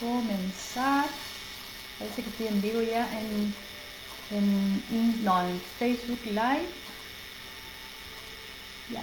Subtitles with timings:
[0.00, 1.06] comenzar.
[1.98, 3.54] Parece que estoy en vivo ya en,
[4.30, 6.68] en, no, en Facebook Live.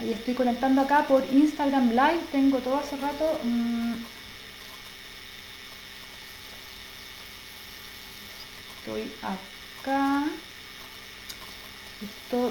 [0.06, 2.22] y estoy conectando acá por Instagram Live.
[2.32, 3.40] Tengo todo hace rato.
[3.44, 3.94] Mm,
[8.80, 10.26] estoy acá.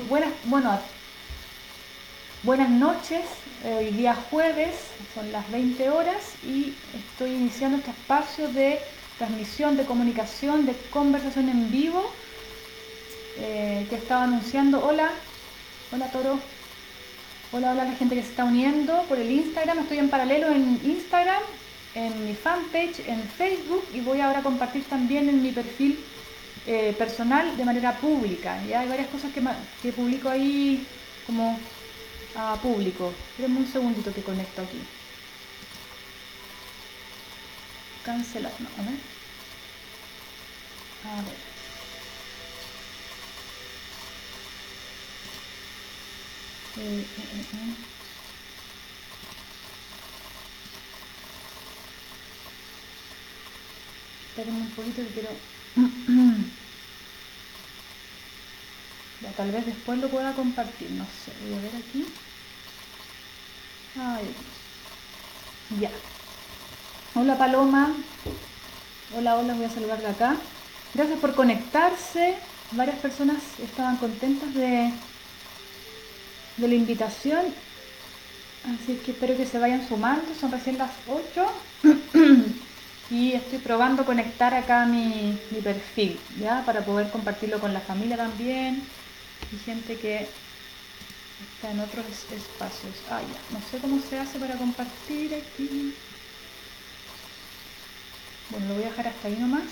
[0.08, 0.80] buenas, bueno,
[2.42, 3.22] buenas noches.
[3.64, 4.74] Hoy día jueves,
[5.14, 8.80] son las 20 horas y estoy iniciando este espacio de
[9.18, 12.10] transmisión, de comunicación, de conversación en vivo
[13.38, 14.84] eh, que estaba anunciando.
[14.84, 15.10] Hola,
[15.92, 16.40] hola Toro.
[17.52, 19.78] Hola, hola la gente que se está uniendo por el Instagram.
[19.78, 21.42] Estoy en paralelo en Instagram,
[21.94, 25.98] en mi fanpage, en Facebook y voy ahora a compartir también en mi perfil
[26.66, 28.60] eh, personal de manera pública.
[28.68, 30.84] Ya hay varias cosas que publico ahí
[31.26, 31.56] como
[32.34, 33.12] a público.
[33.30, 34.80] Espérenme un segundito que conecto aquí.
[38.04, 38.98] Cancelar, no, a ver.
[41.04, 41.52] A ver.
[46.78, 47.74] Eh, eh, eh,
[54.28, 55.30] Espérenme un poquito que quiero...
[59.36, 62.06] tal vez después lo pueda compartir, no sé, voy a ver aquí.
[63.98, 64.24] Ay,
[65.80, 65.90] ya.
[67.14, 67.94] Hola Paloma.
[69.14, 70.36] Hola, hola, voy a saludar acá.
[70.94, 72.36] Gracias por conectarse.
[72.70, 74.90] Varias personas estaban contentas de,
[76.56, 77.44] de la invitación.
[78.64, 80.34] Así que espero que se vayan sumando.
[80.40, 81.46] Son recién las 8.
[83.10, 86.64] y estoy probando conectar acá mi, mi perfil, ¿ya?
[86.64, 88.82] Para poder compartirlo con la familia también
[89.52, 90.28] y gente que
[91.62, 92.94] en otros espacios.
[93.10, 95.94] Ah, ya, no sé cómo se hace para compartir aquí.
[98.50, 99.62] Bueno, lo voy a dejar hasta ahí nomás.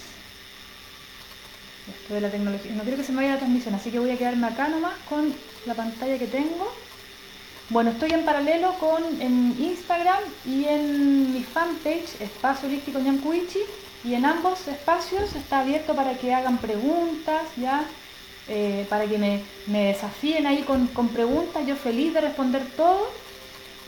[1.89, 2.73] Esto de la tecnología.
[2.73, 4.95] No quiero que se me vaya la transmisión, así que voy a quedarme acá nomás
[5.09, 5.35] con
[5.67, 6.73] la pantalla que tengo.
[7.71, 13.61] Bueno, estoy en paralelo con en Instagram y en mi fanpage, Espacio Holístico Ñancuichi,
[14.03, 17.85] y en ambos espacios está abierto para que hagan preguntas, ya
[18.53, 23.07] eh, para que me, desafíen ahí con, preguntas, yo feliz de responder todo.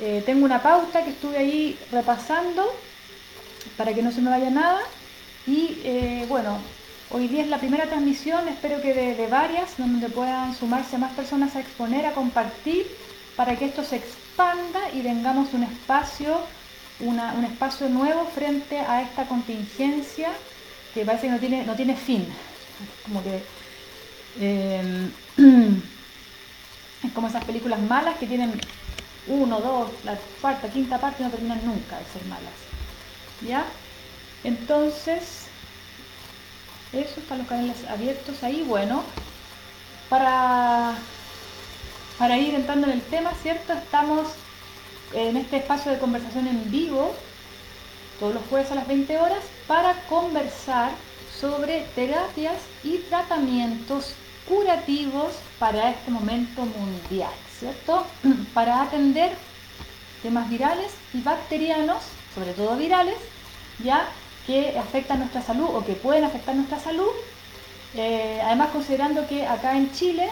[0.00, 2.72] Eh, tengo una pauta que estuve ahí repasando
[3.76, 4.78] para que no se me vaya nada.
[5.48, 6.58] Y eh, bueno,
[7.10, 11.56] hoy día es la primera transmisión, espero que de, varias, donde puedan sumarse más personas
[11.56, 12.86] a exponer, a compartir,
[13.34, 16.38] para que esto se expanda y tengamos un espacio,
[17.00, 20.30] un espacio nuevo frente a esta contingencia
[20.94, 22.24] que parece que no tiene, no tiene fin.
[23.04, 23.42] Como que
[24.40, 25.10] Em,
[27.02, 28.60] es como esas películas malas que tienen
[29.26, 32.52] uno, dos, la cuarta, quinta parte no terminan nunca de ser malas.
[33.46, 33.64] ¿Ya?
[34.44, 35.46] Entonces,
[36.92, 38.62] eso, están los canales abiertos ahí.
[38.62, 39.02] Bueno,
[40.08, 40.94] para,
[42.18, 43.72] para ir entrando en el tema, ¿cierto?
[43.72, 44.28] Estamos
[45.12, 47.14] en este espacio de conversación en vivo,
[48.18, 50.92] todos los jueves a las 20 horas, para conversar
[51.38, 54.14] sobre terapias y tratamientos
[54.48, 58.06] curativos para este momento mundial, ¿cierto?
[58.54, 59.32] Para atender
[60.22, 62.02] temas virales y bacterianos,
[62.34, 63.16] sobre todo virales,
[63.82, 64.08] ya
[64.46, 67.10] que afectan nuestra salud o que pueden afectar nuestra salud.
[67.94, 70.28] Eh, además, considerando que acá en Chile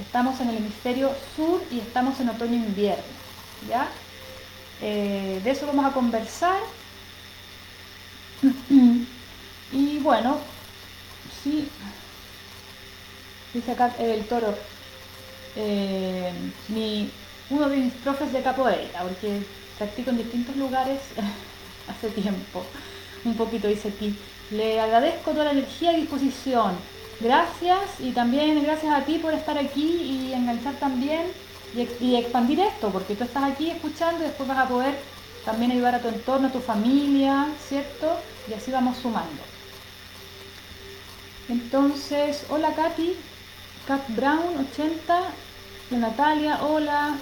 [0.00, 3.02] estamos en el hemisferio sur y estamos en otoño-invierno,
[3.68, 3.88] ¿ya?
[4.80, 6.60] Eh, de eso vamos a conversar.
[9.72, 10.38] y bueno,
[11.42, 11.68] sí,
[13.54, 14.54] dice acá el toro,
[15.56, 16.32] eh,
[17.50, 19.42] uno de mis profes de capoeira, porque
[19.78, 21.00] practico en distintos lugares
[21.88, 22.64] hace tiempo,
[23.24, 24.16] un poquito dice aquí.
[24.50, 26.76] Le agradezco toda la energía y disposición.
[27.20, 31.26] Gracias y también gracias a ti por estar aquí y enganchar también
[31.74, 34.94] y, expandir esto, porque tú estás aquí escuchando y después vas a poder
[35.44, 38.18] también ayudar a tu entorno, a tu familia, ¿cierto?
[38.48, 39.42] Y así vamos sumando.
[41.48, 43.16] Entonces, hola Katy,
[43.88, 45.20] Cat Brown 80,
[45.92, 47.16] la Natalia, hola,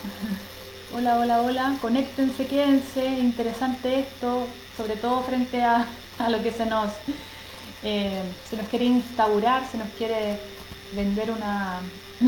[0.92, 5.86] hola, hola, hola, conéctense, quédense, interesante esto, sobre todo frente a,
[6.28, 6.90] lo que se nos,
[7.84, 8.20] eh,
[8.50, 10.40] se nos quiere instaurar, se nos quiere
[10.92, 11.78] vender una,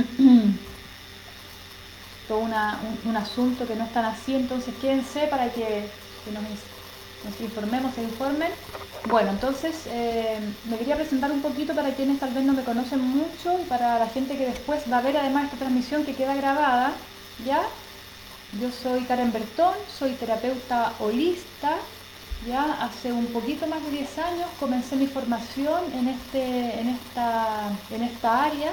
[2.29, 5.91] todo un, asunto que no están así, entonces quédense para que,
[6.25, 6.45] que nos
[7.25, 8.51] nos informemos e informen.
[9.07, 10.39] Bueno, entonces eh,
[10.69, 13.99] me quería presentar un poquito para quienes tal vez no me conocen mucho y para
[13.99, 16.93] la gente que después va a ver además esta transmisión que queda grabada,
[17.45, 17.63] ¿ya?
[18.61, 21.77] Yo soy Karen Bertón, soy terapeuta holista
[22.47, 27.71] ya hace un poquito más de 10 años comencé mi formación en, este, en, esta,
[27.91, 28.73] en esta área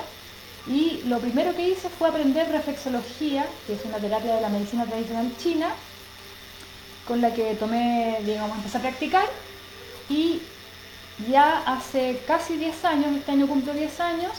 [0.68, 4.86] y lo primero que hice fue aprender reflexología, que es una terapia de la medicina
[4.86, 5.69] tradicional china,
[7.07, 9.25] con la que tomé, digamos, empecé a practicar
[10.10, 10.42] y
[11.30, 14.31] ya hace casi 10 años, este año cumplo 10 años,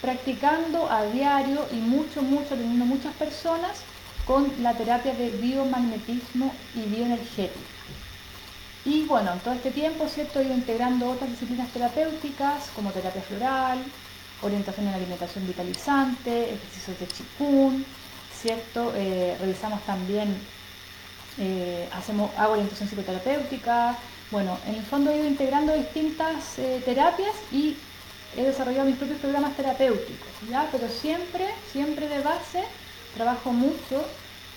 [0.00, 3.82] practicando a diario y mucho, mucho, teniendo muchas personas
[4.26, 7.74] con la terapia de biomagnetismo y bioenergética.
[8.84, 10.40] Y bueno, en todo este tiempo, ¿cierto?
[10.40, 13.78] He ido integrando otras disciplinas terapéuticas como terapia floral,
[14.42, 17.86] orientación en alimentación vitalizante, ejercicios de chikun,
[18.42, 18.92] ¿cierto?
[18.94, 20.36] Eh, realizamos también,
[21.38, 23.96] eh, hacemos, hago orientación psicoterapéutica.
[24.30, 27.76] Bueno, en el fondo he ido integrando distintas eh, terapias y
[28.36, 30.68] he desarrollado mis propios programas terapéuticos, ¿ya?
[30.72, 32.64] Pero siempre, siempre de base,
[33.14, 34.04] trabajo mucho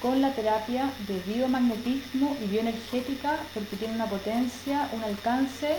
[0.02, 5.78] con la terapia de biomagnetismo y bioenergética porque tiene una potencia, un alcance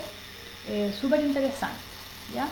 [0.67, 1.79] eh, súper interesante.
[2.33, 2.47] ¿ya?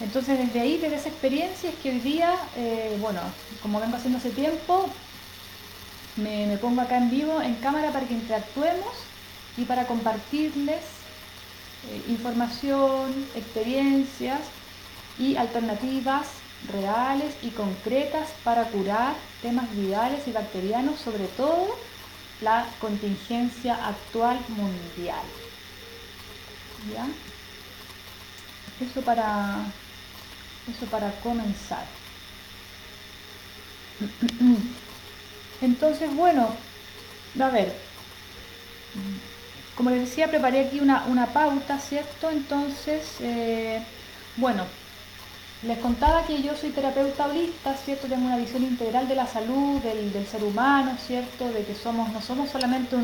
[0.00, 3.20] Entonces desde ahí, desde esa experiencia, es que hoy día, eh, bueno,
[3.62, 4.88] como vengo haciendo hace tiempo,
[6.18, 8.92] me, pongo acá en vivo, en cámara, para que interactuemos
[9.56, 10.82] y para compartirles
[11.90, 14.40] eh, información, experiencias
[15.18, 16.26] y alternativas
[16.72, 21.68] reales y concretas para curar temas virales y bacterianos, sobre todo
[22.40, 25.24] la contingencia actual mundial.
[26.92, 27.06] ¿Ya?
[28.84, 29.66] Eso para,
[30.68, 31.86] eso para comenzar.
[35.60, 36.48] Entonces, bueno,
[37.40, 37.72] a ver,
[39.76, 42.30] como les decía, preparé aquí una, una pauta, ¿cierto?
[42.30, 43.80] Entonces, eh,
[44.36, 44.64] bueno,
[45.62, 48.06] les contaba que yo soy terapeuta holista, ¿cierto?
[48.06, 51.48] Tengo una visión integral de la salud, del, ser humano, ¿cierto?
[51.50, 52.96] De que somos, no somos solamente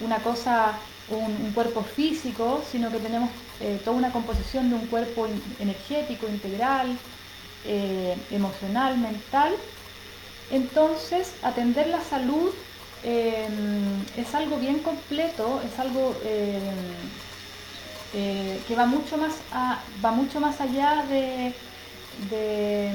[0.00, 0.72] una cosa,
[1.10, 5.28] un, cuerpo físico, sino que tenemos eh, toda una composición de un cuerpo
[5.58, 6.96] energético, integral,
[7.66, 9.54] eh, emocional, mental.
[10.50, 12.50] Entonces, atender la salud
[13.02, 13.48] eh,
[14.16, 16.14] es algo bien completo, es algo
[18.12, 19.32] que va mucho más
[20.04, 21.52] va mucho más allá de,
[22.30, 22.92] de,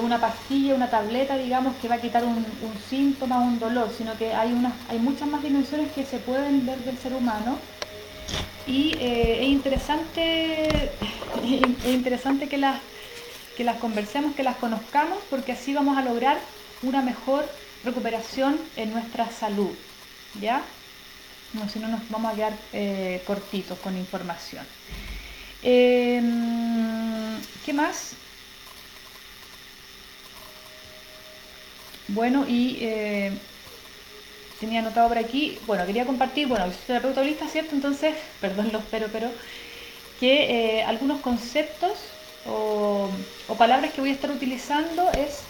[0.00, 2.46] una pastilla, una tableta, digamos, que va a quitar un,
[2.88, 4.54] síntoma, un dolor, sino que hay,
[4.88, 7.58] hay muchas más dimensiones que se pueden ver del ser humano.
[8.66, 10.92] Y eh, es interesante,
[11.44, 12.80] es interesante que las,
[13.60, 16.40] que las conversemos, que las conozcamos, porque así vamos a lograr
[16.82, 17.46] una mejor
[17.84, 19.68] recuperación en nuestra salud.
[20.40, 20.62] ¿Ya?
[21.52, 24.64] No, si no nos vamos a quedar eh, cortitos con información.
[25.62, 28.14] Em, ¿Qué más?
[32.08, 33.30] Bueno, y eh,
[34.58, 37.74] tenía anotado por aquí, bueno, quería compartir, bueno, yo soy terapeuta holista, ¿cierto?
[37.74, 39.30] Entonces, perdón los pero, pero,
[40.18, 41.98] que eh, algunos conceptos
[42.46, 43.08] o,
[43.48, 45.40] o, palabras que voy a estar utilizando es,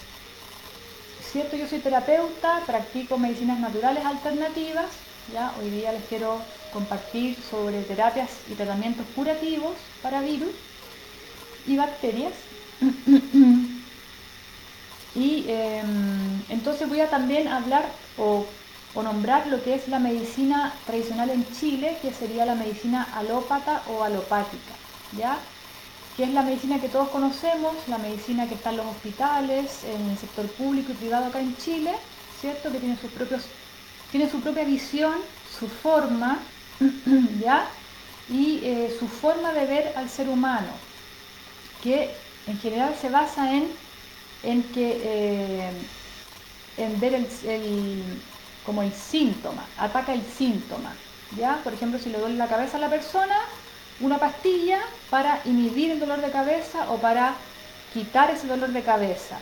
[1.31, 1.55] ¿cierto?
[1.55, 4.87] Yo soy terapeuta, practico medicinas naturales alternativas,
[5.33, 5.53] ¿ya?
[5.59, 6.39] Hoy día les quiero
[6.73, 10.53] compartir sobre terapias y tratamientos curativos para virus
[11.67, 12.33] y bacterias.
[15.15, 17.85] y em, entonces voy a también hablar
[18.17, 18.45] o,
[18.95, 24.03] nombrar lo que es la medicina tradicional en Chile, que sería la medicina alópata o
[24.03, 24.73] alopática,
[25.17, 25.37] ¿ya?
[26.17, 30.09] Que es la medicina que todos conocemos, la medicina que está en los hospitales, en
[30.09, 31.93] el sector público y privado acá en Chile,
[32.39, 32.71] ¿cierto?
[32.71, 33.43] Que tiene sus propios,
[34.11, 35.15] tiene su propia visión,
[35.59, 36.39] su forma,
[37.39, 37.67] ¿ya?
[38.29, 40.71] Y eh, su forma de ver al ser humano,
[41.81, 42.11] que
[42.47, 43.67] en general se basa en,
[44.43, 45.71] en que eh,
[46.77, 48.03] en ver el,
[48.65, 50.93] como el síntoma, ataca el síntoma.
[51.37, 51.61] ¿ya?
[51.63, 53.37] Por ejemplo, si le duele la cabeza a la persona,
[54.01, 54.79] una pastilla
[55.09, 57.35] para inhibir el dolor de cabeza o para
[57.93, 59.37] quitar ese dolor de cabeza.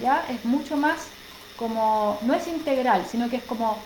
[0.00, 0.24] ¿ya?
[0.28, 1.08] Es mucho más
[1.56, 3.78] como, no es integral, sino que es como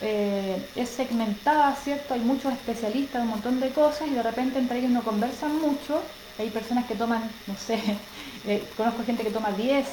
[0.00, 2.14] eh, es segmentada, ¿cierto?
[2.14, 6.02] Hay muchos especialistas, un montón de cosas y de repente entre ellos no conversan mucho.
[6.38, 7.80] Hay personas que toman, no sé,
[8.46, 9.86] eh, conozco gente que toma 10,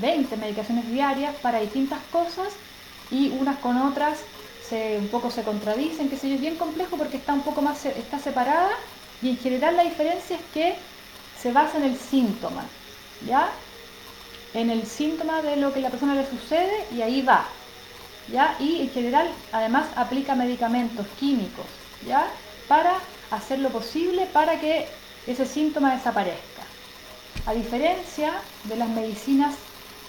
[0.00, 2.48] 20 medicaciones diarias para distintas cosas
[3.10, 4.18] y unas con otras
[4.68, 7.62] se, un poco se contradicen, que sé yo, es bien complejo porque está un poco
[7.62, 8.70] más, está separada
[9.22, 10.74] y en general la diferencia es que
[11.40, 12.64] se basa en el síntoma,
[13.26, 13.48] ¿ya?
[14.54, 17.46] En el síntoma de lo que a la persona le sucede y ahí va,
[18.30, 18.56] ¿ya?
[18.58, 21.66] Y en general además aplica medicamentos químicos,
[22.06, 22.26] ¿ya?
[22.68, 22.98] Para
[23.30, 24.86] hacer lo posible para que
[25.26, 26.62] ese síntoma desaparezca.
[27.46, 28.32] A diferencia
[28.64, 29.54] de las medicinas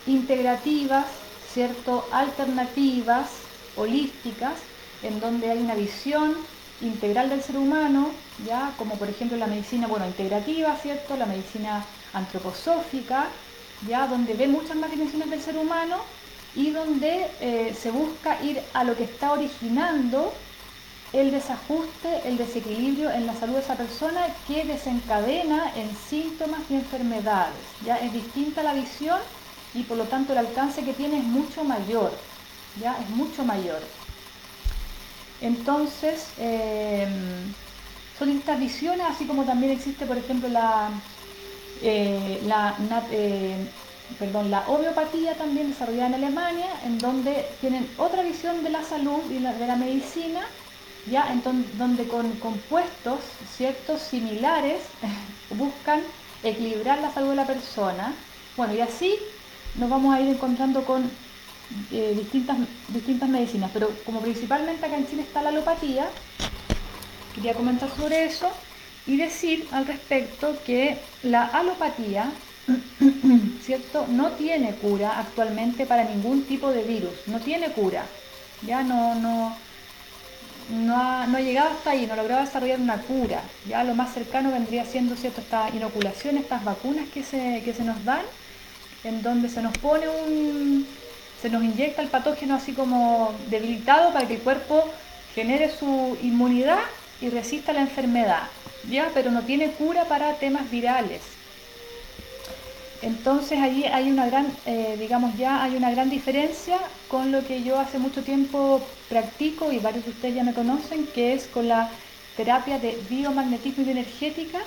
[0.05, 1.05] integrativas,
[1.53, 2.07] ¿cierto?
[2.11, 3.27] Alternativas,
[3.75, 4.53] holísticas,
[5.03, 6.35] en donde hay una visión
[6.81, 8.11] integral del ser humano,
[8.45, 11.17] ya como por ejemplo la medicina, bueno, integrativa, ¿cierto?
[11.17, 13.27] La medicina antroposófica,
[13.87, 15.97] ya donde ve muchas más dimensiones del ser humano
[16.55, 20.33] y donde eh, se busca ir a lo que está originando
[21.13, 26.75] el desajuste, el desequilibrio en la salud de esa persona que desencadena en síntomas y
[26.75, 27.55] enfermedades.
[27.85, 29.19] Ya es distinta la visión
[29.73, 32.11] y por lo tanto el alcance que tiene es mucho mayor,
[32.81, 33.81] ya es mucho mayor.
[35.41, 37.53] Entonces, em,
[38.17, 40.89] son estas visiones, así como también existe, por ejemplo, la,
[41.81, 42.75] eh, la,
[44.17, 49.21] perdón, la homeopatía también desarrollada en Alemania, en donde tienen otra visión de la salud
[49.29, 50.41] y de la medicina,
[51.09, 51.43] ya en
[51.77, 53.19] donde con compuestos
[53.55, 54.81] ciertos similares
[55.51, 56.01] buscan
[56.43, 58.13] equilibrar la salud de la persona.
[58.55, 59.15] Bueno, y así
[59.75, 61.09] nos vamos a ir encontrando con
[61.91, 62.57] eh, distintas,
[62.87, 66.07] distintas medicinas, pero como principalmente acá en Chile está la alopatía,
[67.35, 68.49] quería comentar sobre eso
[69.05, 72.31] y decir al respecto que la alopatía,
[73.61, 74.05] ¿cierto?
[74.07, 78.05] No tiene cura actualmente para ningún tipo de virus, no tiene cura,
[78.65, 79.55] ya no, no,
[80.69, 83.93] no ha, no ha llegado hasta ahí, no ha logrado desarrollar una cura, ya lo
[83.93, 85.41] más cercano vendría siendo, ¿cierto?
[85.41, 88.21] Esta inoculación, estas vacunas que se, que se nos dan,
[89.03, 90.87] en donde se nos pone un,
[91.41, 94.89] se nos inyecta el patógeno así como debilitado para que el cuerpo
[95.35, 96.79] genere su inmunidad
[97.21, 98.43] y resista la enfermedad,
[98.89, 99.11] ¿ya?
[99.13, 101.21] Pero no tiene cura para temas virales.
[103.01, 107.61] Entonces allí hay una gran, eh, digamos ya, hay una gran diferencia con lo que
[107.61, 111.67] yo hace mucho tiempo practico y varios de ustedes ya me conocen, que es con
[111.67, 111.91] la
[112.35, 114.59] terapia de biomagnetismo y bioenergética,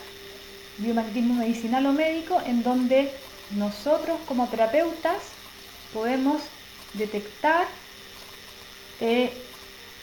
[0.78, 3.12] biomagnetismo medicinal o médico, en donde
[3.56, 5.18] nosotros como terapeutas
[5.92, 6.40] podemos
[6.94, 7.66] detectar
[9.00, 9.32] eh,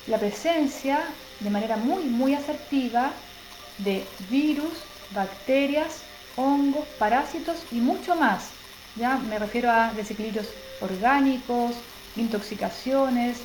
[0.07, 1.03] la presencia
[1.39, 3.11] de manera muy, muy asertiva
[3.79, 4.73] de virus,
[5.11, 6.01] bacterias,
[6.35, 8.49] hongos, parásitos y mucho más.
[8.95, 10.47] Ya me refiero a desequilibrios
[10.81, 11.75] orgánicos,
[12.15, 13.37] intoxicaciones,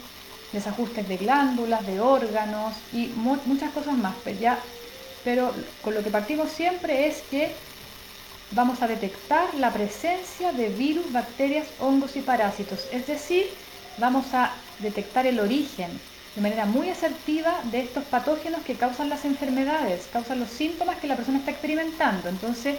[0.53, 4.15] desajustes de glándulas, de órganos y muchas cosas más.
[4.23, 4.39] Pues
[5.25, 7.53] pero con lo que partimos siempre es que
[8.55, 12.87] vamos a detectar la presencia de virus, bacterias, hongos y parásitos.
[12.93, 13.47] Es decir,
[13.99, 16.01] vamos a detectar el origen
[16.35, 21.07] de manera muy asertiva de estos patógenos que causan las enfermedades, causan los síntomas que
[21.07, 22.29] la persona está experimentando.
[22.29, 22.79] Entonces,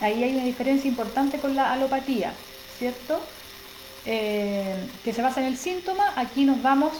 [0.00, 2.32] ahí hay una diferencia importante con la alopatía,
[2.78, 3.20] ¿cierto?
[4.04, 6.12] Eh, que se basa en el síntoma.
[6.16, 6.92] Aquí nos vamos,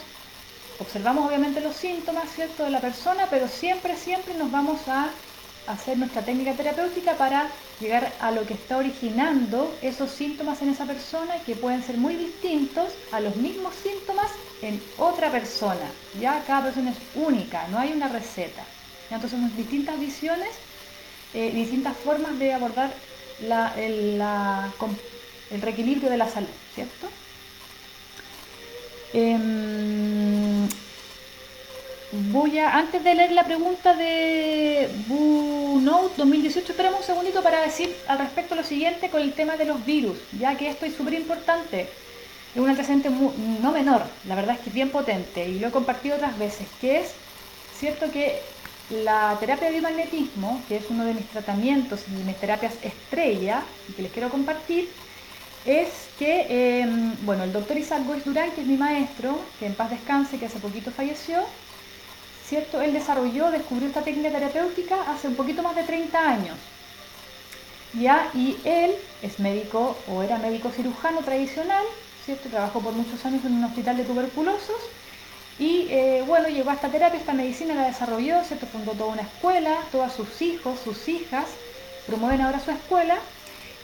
[0.81, 5.11] observamos obviamente los síntomas, ¿cierto?, de la persona, pero siempre, siempre nos vamos a
[5.67, 7.49] hacer nuestra técnica terapéutica para
[7.81, 12.17] llegar a lo que está originando esos síntomas en esa persona que pueden ser muy
[12.17, 14.31] distintos a los mismos síntomas
[14.63, 15.91] en otra persona.
[16.21, 18.65] Ya cada persona es única, no hay una receta.
[19.11, 20.51] Entonces son distintas visiones,
[21.35, 22.93] eh, distintas formas de abordar
[23.77, 24.23] el,
[25.51, 27.09] el reequilibrio de la salud, ¿cierto?
[29.13, 30.42] Em,
[32.13, 37.97] Voy a, antes de leer la pregunta de Note 2018, esperamos un segundito para decir
[38.07, 41.15] al respecto lo siguiente con el tema de los virus, ya que esto es súper
[41.15, 41.89] importante.
[42.55, 45.71] Es un antecedente no menor, la verdad es que es bien potente y lo he
[45.71, 47.13] compartido otras veces, que es
[47.79, 48.41] cierto que
[48.91, 53.63] la terapia de biomagnetismo, que es uno de mis tratamientos y mis terapias estrella,
[53.97, 54.91] que les quiero compartir,
[55.65, 55.89] es
[56.19, 59.89] que, em, bueno, el doctor Isaac Goiz Durán, que es mi maestro, que en paz
[59.89, 61.43] descanse, que hace poquito falleció,
[62.57, 66.57] él desarrolló, descubrió esta técnica terapéutica hace un poquito más de 30 años.
[67.95, 68.31] ¿ya?
[68.35, 71.85] Y él es médico o era médico cirujano tradicional,
[72.25, 72.49] ¿cierto?
[72.49, 74.81] Trabajó por muchos años en un hospital de tuberculosos
[75.59, 78.67] y eh, bueno, llegó a esta terapia, esta medicina la desarrolló, ¿cierto?
[78.67, 81.47] Fundó toda una escuela, todos sus hijos, sus hijas
[82.07, 83.17] promueven ahora su escuela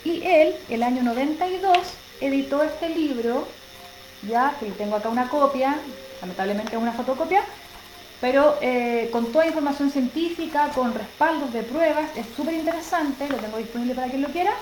[0.05, 1.77] y él, el año 92,
[2.21, 3.47] editó este libro,
[4.27, 5.77] ya que tengo acá una copia,
[6.21, 7.43] lamentablemente una fotocopia,
[8.21, 13.59] pero eh, con toda información científica, con respaldos de pruebas, es súper interesante, lo tengo
[13.59, 14.53] disponible para quien lo quiera,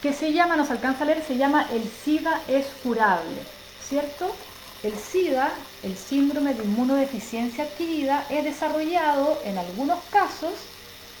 [0.00, 3.42] que se llama, nos alcanza a leer, se llama El SIDA es curable,
[3.88, 4.34] ¿cierto?
[4.82, 10.54] El SIDA, el síndrome de inmunodeficiencia adquirida, es desarrollado en algunos casos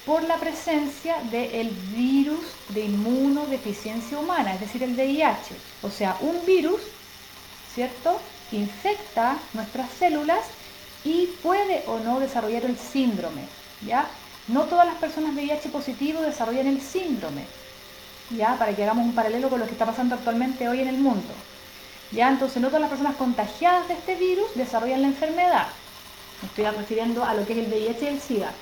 [0.04, 5.54] por la presencia del virus de inmunodeficiencia humana, es decir, el VIH.
[5.82, 6.80] O sea, un virus,
[7.72, 8.20] ¿cierto?
[8.50, 10.40] Infecta nuestras células
[11.04, 13.42] y puede o no desarrollar el síndrome,
[13.84, 14.06] ¿ya?
[14.48, 17.44] No todas las personas VIH positivo desarrollan el síndrome,
[18.30, 18.56] ¿ya?
[18.58, 21.32] Para que hagamos un paralelo con lo que está pasando actualmente hoy en el mundo.
[22.12, 22.28] ¿Ya?
[22.28, 25.66] Entonces no todas las personas contagiadas de este virus desarrollan la enfermedad.
[26.42, 28.52] Me estoy refiriendo a lo que es el VIH y el SIDA.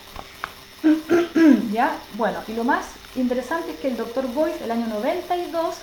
[1.73, 1.97] ¿Ya?
[2.15, 5.75] Bueno, y lo más interesante es que el doctor Boyce, el año 92,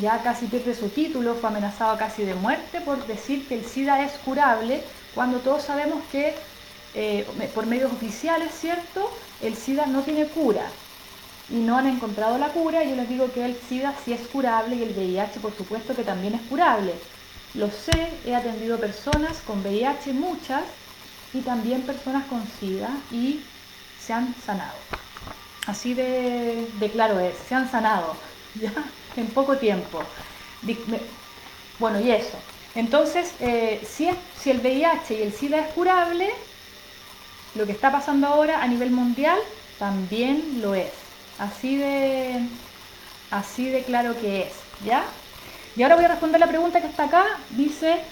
[0.00, 4.04] ya casi pierde su título, fue amenazado casi de muerte por decir que el SIDA
[4.04, 6.34] es curable, cuando todos sabemos que
[6.94, 9.10] eh, por medios oficiales, ¿cierto?
[9.40, 10.66] El SIDA no tiene cura
[11.48, 12.84] y no han encontrado la cura.
[12.84, 16.04] Yo les digo que el SIDA sí es curable y el VIH, por supuesto, que
[16.04, 16.94] también es curable.
[17.54, 20.62] Lo sé, he atendido personas con VIH, muchas,
[21.32, 23.40] y también personas con SIDA y
[24.00, 24.76] se han sanado.
[25.66, 28.16] Así de, claro es, se han sanado,
[28.54, 28.72] ¿ya?
[29.16, 30.02] En poco tiempo.
[31.78, 32.38] Bueno, y eso.
[32.74, 34.08] Entonces, eh, si,
[34.48, 36.30] el VIH y el SIDA es curable,
[37.54, 39.38] lo que está pasando ahora a nivel mundial
[39.78, 40.92] también lo es.
[41.38, 42.40] Así de,
[43.30, 44.52] así de claro que es,
[44.84, 45.04] ¿ya?
[45.76, 47.24] Y ahora voy a responder la pregunta que está acá.
[47.50, 48.02] Dice,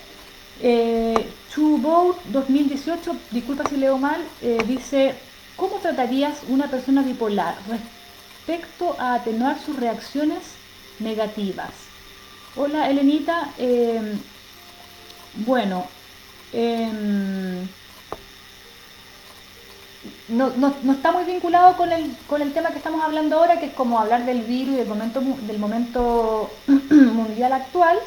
[0.60, 5.14] eh, 2018, disculpa si leo mal, eh, dice,
[5.56, 10.40] ¿cómo tratarías una persona bipolar respecto a atenuar sus reacciones
[10.98, 11.70] negativas?
[12.56, 13.50] Hola, Elenita.
[13.58, 14.16] Eh,
[15.38, 15.86] bueno,
[16.52, 17.66] em,
[20.28, 23.72] no, está muy vinculado con el, con el tema que estamos hablando ahora, que es
[23.72, 26.50] como hablar del virus y del momento, del momento
[26.90, 27.98] mundial actual,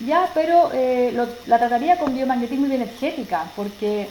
[0.00, 1.12] ya, pero eh,
[1.46, 4.08] la trataría con biomagnetismo y bioenergética, porque,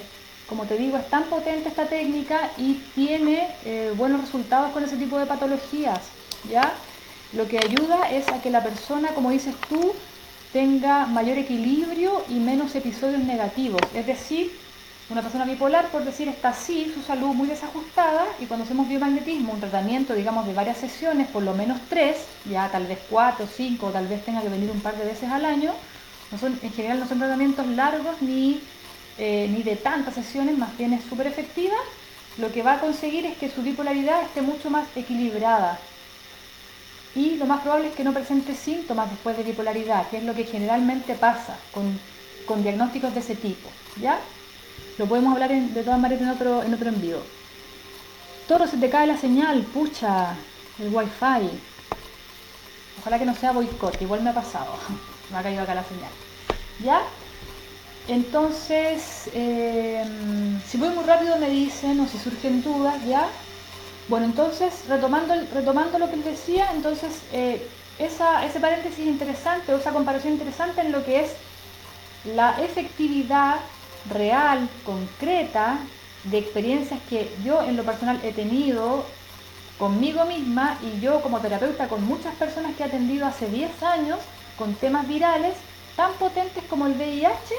[0.47, 4.97] como te digo, es tan potente esta técnica y tiene eh, buenos resultados con ese
[4.97, 5.99] tipo de patologías,
[6.49, 6.73] ya.
[7.33, 9.93] Lo que ayuda es a que la persona, como dices tú,
[10.53, 14.51] tenga mayor equilibrio y menos episodios negativos, es decir,
[15.09, 19.53] una persona bipolar, por decir, está así, su salud muy desajustada, y cuando hacemos biomagnetismo,
[19.53, 22.17] un tratamiento, digamos, de varias sesiones, por lo menos tres,
[22.49, 25.43] ya tal vez cuatro, cinco, tal vez tenga que venir un par de veces al
[25.43, 25.73] año,
[26.31, 28.61] no son, en general no son tratamientos largos ni,
[29.17, 31.75] eh, ni de tantas sesiones, más bien es súper efectiva,
[32.37, 35.77] lo que va a conseguir es que su bipolaridad esté mucho más equilibrada.
[37.15, 40.33] Y lo más probable es que no presente síntomas después de bipolaridad, que es lo
[40.33, 41.99] que generalmente pasa con,
[42.45, 43.69] con diagnósticos de ese tipo.
[43.99, 44.19] ¿Ya?
[44.97, 47.17] Lo podemos hablar de todas maneras en otro, en otro envío.
[48.47, 50.35] Toro, se te cae la señal, pucha,
[50.79, 51.49] el wifi.
[52.99, 54.73] Ojalá que no sea boicot, igual me ha pasado.
[55.31, 56.11] me ha caído acá la señal.
[56.83, 57.01] ¿Ya?
[58.07, 63.27] Entonces, em, si voy muy rápido me dicen, o si surgen dudas, ¿ya?
[64.07, 67.67] Bueno, entonces, retomando, retomando lo que les decía, entonces, eh,
[67.99, 71.31] ese paréntesis interesante, o esa comparación interesante en lo que es
[72.25, 73.57] la efectividad
[74.09, 75.77] real, concreta,
[76.23, 79.05] de experiencias que yo en lo personal he tenido
[79.79, 84.19] conmigo misma y yo como terapeuta con muchas personas que he atendido hace 10 años
[84.57, 85.55] con temas virales
[85.95, 87.55] tan potentes como el VIH,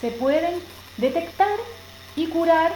[0.00, 0.60] se pueden
[0.96, 1.56] detectar
[2.16, 2.72] y curar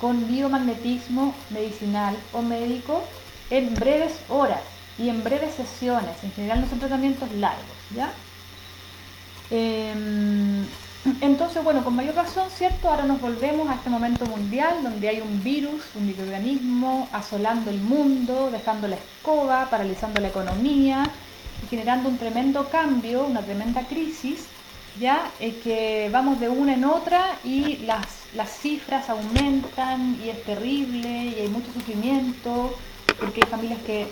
[0.00, 3.02] con biomagnetismo medicinal o médico
[3.50, 4.62] en breves horas
[4.98, 6.22] y en breves sesiones.
[6.22, 8.12] En general no son tratamientos largos, ¿ya?
[9.50, 10.66] Em,
[11.20, 12.88] entonces, bueno, con mayor razón, ¿cierto?
[12.88, 17.80] Ahora nos volvemos a este momento mundial donde hay un virus, un microorganismo asolando el
[17.80, 21.04] mundo, dejando la escoba, paralizando la economía
[21.64, 24.46] y generando un tremendo cambio, una tremenda crisis,
[24.98, 30.42] ya es que vamos de una en otra y las, las cifras aumentan y es
[30.44, 32.76] terrible y hay mucho sufrimiento
[33.18, 34.06] porque hay familias que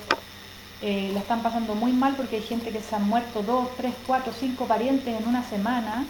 [0.82, 3.94] eh, la están pasando muy mal porque hay gente que se han muerto dos, tres,
[4.06, 6.06] cuatro, cinco parientes en una semana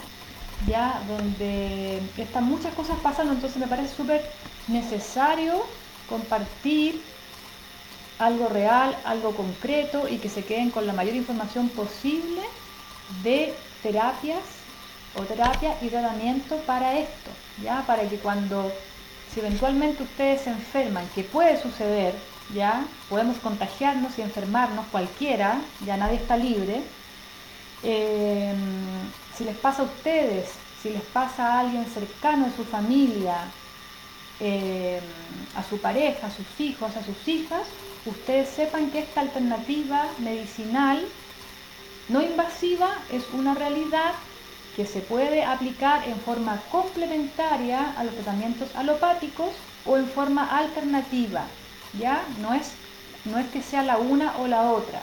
[0.65, 4.27] ya donde están muchas cosas pasando, entonces me parece súper
[4.67, 5.63] necesario
[6.09, 7.01] compartir
[8.17, 12.41] algo real, algo concreto y que se queden con la mayor información posible
[13.23, 14.39] de terapias
[15.15, 17.31] o terapia y tratamiento para esto,
[17.63, 18.71] ya para que cuando
[19.33, 22.15] si eventualmente ustedes se enferman, que puede suceder,
[22.53, 26.81] ya podemos contagiarnos y enfermarnos cualquiera, ya nadie está libre,
[27.83, 28.53] eh,
[29.35, 30.49] si les pasa a ustedes,
[30.81, 33.35] si les pasa a alguien cercano a su familia,
[34.39, 34.99] eh,
[35.55, 37.67] a su pareja, a sus hijos, a sus hijas,
[38.05, 41.03] ustedes sepan que esta alternativa medicinal
[42.09, 44.13] no invasiva es una realidad
[44.77, 49.49] que se puede aplicar en forma complementaria a los tratamientos alopáticos
[49.87, 51.45] o en forma alternativa,
[51.99, 52.23] ¿ya?
[52.39, 52.73] No es,
[53.25, 55.01] no es que sea la una o la otra.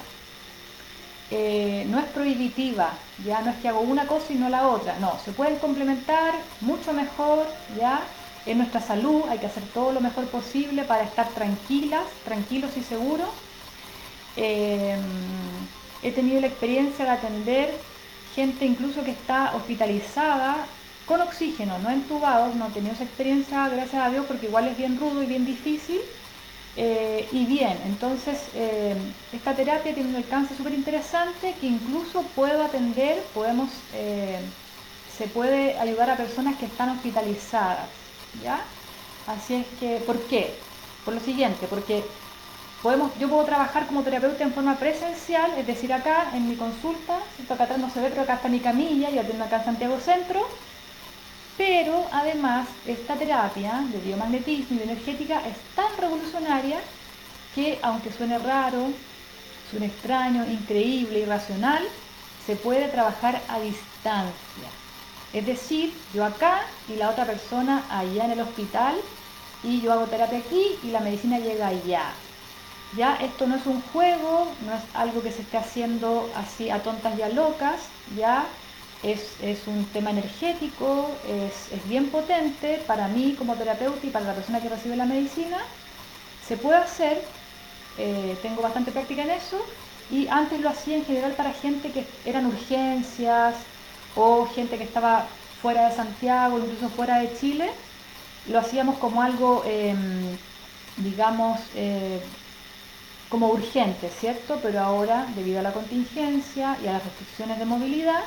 [1.33, 2.93] Eh, no es prohibitiva,
[3.27, 6.35] ya no es que hago una cosa y no la otra, no, se pueden complementar
[6.61, 7.45] mucho mejor,
[7.77, 8.01] ya
[8.47, 12.83] en nuestra salud hay que hacer todo lo mejor posible para estar tranquilas, tranquilos y
[12.85, 13.31] seguros.
[14.37, 14.97] Eh,
[16.05, 17.94] he tenido la experiencia de atender
[18.35, 20.66] gente incluso que está hospitalizada
[21.07, 24.77] con oxígeno, no entubados, no he tenido esa experiencia, gracias a Dios, porque igual es
[24.77, 26.01] bien rudo y bien difícil.
[26.77, 28.97] Eh, y bien, entonces eh,
[29.33, 34.40] esta terapia tiene un alcance súper interesante que incluso puedo atender, podemos, eh,
[35.16, 37.87] se puede ayudar a personas que están hospitalizadas,
[38.42, 38.61] ¿ya?
[39.29, 40.53] Así es que, ¿por qué?
[41.05, 42.03] Por lo siguiente, porque
[43.18, 47.18] yo puedo trabajar como terapeuta en forma presencial, es decir, acá en mi consulta,
[47.49, 49.99] acá atrás no se ve, pero acá está mi camilla, yo atiendo acá en Santiago
[50.01, 50.47] Centro,
[51.57, 56.79] pero además esta terapia de biomagnetismo y de energética es tan revolucionaria
[57.55, 58.90] que aunque suene raro,
[59.70, 61.83] suene extraño, increíble, irracional,
[62.44, 64.68] se puede trabajar a distancia.
[65.33, 68.97] Es decir, yo acá y la otra persona allá en el hospital
[69.62, 72.12] y yo hago terapia aquí y la medicina llega allá.
[72.97, 76.83] Ya esto no es un juego, no es algo que se esté haciendo así a
[76.83, 77.81] tontas y a locas,
[78.17, 78.47] ya
[79.03, 84.61] es, un tema energético, es, bien potente para mí como terapeuta y para la persona
[84.61, 85.59] que recibe la medicina.
[86.47, 87.23] Se puede hacer,
[87.99, 89.61] eh, tengo bastante práctica en eso,
[90.11, 93.55] y antes lo hacía en general para gente que eran urgencias
[94.15, 95.27] o gente que estaba
[95.63, 97.71] fuera de Santiago, incluso fuera de Chile.
[98.49, 100.37] Lo hacíamos como algo, em,
[100.99, 102.21] digamos, eh,
[103.29, 104.59] como urgente, ¿cierto?
[104.63, 108.25] Pero ahora, debido a la contingencia y a las restricciones de movilidad,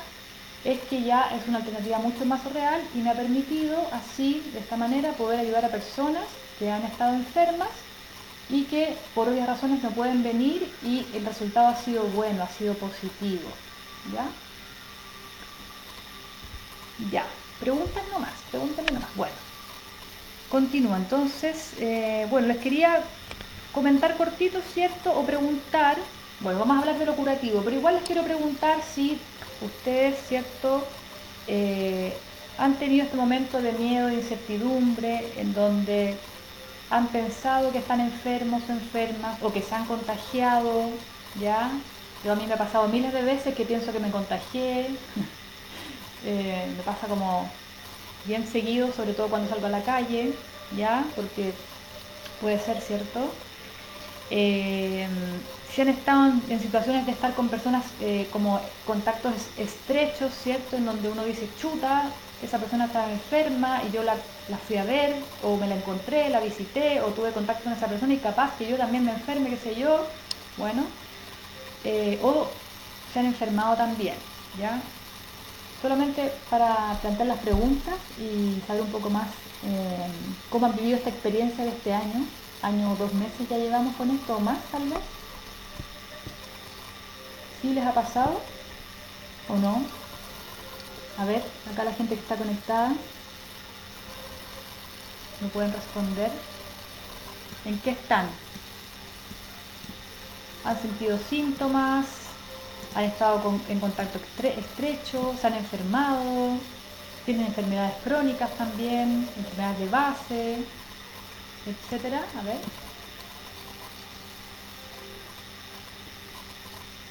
[0.66, 4.60] es que ya es una alternativa mucho más real y me ha permitido así, de
[4.60, 6.26] esta manera, poder ayudar a personas
[6.60, 7.70] que han estado enfermas
[8.50, 12.50] y que por obvias razones no pueden venir y el resultado ha sido bueno, ha
[12.50, 13.50] sido positivo.
[14.14, 14.26] ¿Ya?
[17.12, 17.26] Ya,
[17.60, 19.10] preguntas nomás, pregúntame nomás.
[19.16, 19.36] Bueno,
[20.50, 20.98] continúa.
[20.98, 23.04] Entonces, eh, bueno, les quería
[23.78, 25.12] comentar cortito, ¿cierto?
[25.14, 25.98] O preguntar,
[26.40, 29.20] bueno, vamos a hablar de lo curativo, pero igual les quiero preguntar si
[29.62, 30.84] ustedes, ¿cierto?
[31.46, 32.12] Eh,
[32.58, 36.18] han tenido este momento de miedo, de incertidumbre, en donde
[36.90, 40.90] han pensado que están enfermos o enfermas o que se han contagiado,
[41.40, 41.70] ¿ya?
[42.26, 44.88] Yo a mí me ha pasado miles de veces que pienso que me contagié,
[46.26, 47.48] eh, me pasa como
[48.26, 50.34] bien seguido, sobre todo cuando salgo a la calle,
[50.76, 51.06] ¿ya?
[51.16, 51.54] Porque
[52.42, 53.32] puede ser cierto.
[54.30, 55.08] Eh,
[55.74, 60.76] si han estado en, situaciones de estar con personas eh, como contactos estrechos, ¿cierto?
[60.76, 62.10] En donde uno dice, chuta,
[62.44, 64.16] esa persona estaba enferma y yo la,
[64.68, 68.14] fui a ver, o me la encontré, la visité, o tuve contacto con esa persona
[68.14, 70.06] y capaz que yo también me enferme, qué sé yo,
[70.58, 70.84] bueno,
[71.84, 72.48] eh, o
[73.14, 74.16] se han enfermado también,
[74.60, 74.82] ¿ya?
[75.82, 79.28] Solamente para plantear las preguntas y saber un poco más
[80.50, 82.26] cómo han vivido esta experiencia de este año
[82.62, 85.00] año o dos meses ya llevamos con esto o más tal vez.
[87.62, 88.40] ¿Sí les ha pasado
[89.50, 89.82] o no?
[91.18, 92.94] A ver, acá la gente que está conectada
[95.42, 96.32] me pueden responder.
[97.66, 98.30] ¿En qué están?
[100.64, 102.06] ¿Han sentido síntomas?
[102.96, 105.36] ¿Han estado en contacto estrecho?
[105.40, 106.58] ¿Se han enfermado?
[107.26, 109.28] ¿Tienen enfermedades crónicas también?
[109.38, 110.58] ¿Enfermedades de base?
[111.68, 112.26] Etcétera.
[112.40, 112.60] A ver.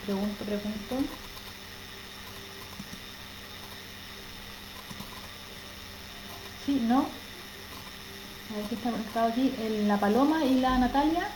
[0.04, 0.96] Pregunto, pregunto.
[6.64, 7.00] Sí, no.
[8.50, 9.52] A ver qué está conectado aquí.
[9.86, 11.28] la Paloma y la Natalia.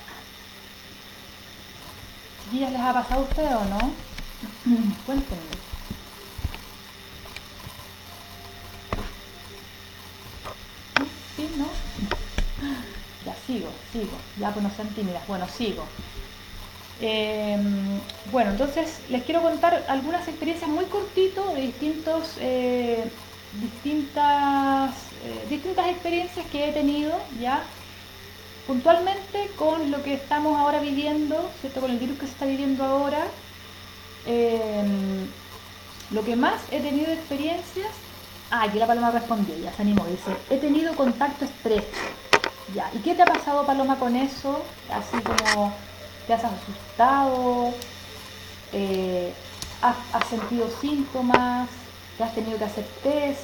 [2.52, 3.78] ¿Ya les ha pasado a ustedes o no?
[5.06, 5.60] Cuéntenme.
[11.36, 11.50] ¿Sí?
[11.56, 12.19] ¿No?
[13.50, 14.16] Sigo, sigo.
[14.38, 15.26] Ya pues no sean tímidas.
[15.26, 15.84] Bueno, sigo.
[17.00, 17.98] Em,
[18.30, 23.10] bueno, entonces les quiero contar algunas experiencias muy cortitos de distintos, eh,
[23.60, 27.62] distintas, eh, distintas experiencias que he tenido ya
[28.66, 31.80] puntualmente con lo que estamos ahora viviendo, ¿cierto?
[31.80, 33.26] Con el virus que se está viviendo ahora.
[34.26, 35.26] Em,
[36.10, 37.92] lo que más he tenido experiencias,
[38.50, 41.86] ah, aquí la paloma respondió, ya se animó, dice, he tenido contacto estrecho
[42.92, 44.62] ¿y qué te ha pasado, Paloma, con eso?
[44.92, 45.72] Así como
[46.26, 47.74] te has asustado,
[48.72, 49.32] eh,
[49.82, 51.68] has, sentido síntomas,
[52.16, 53.40] te has tenido que hacer test,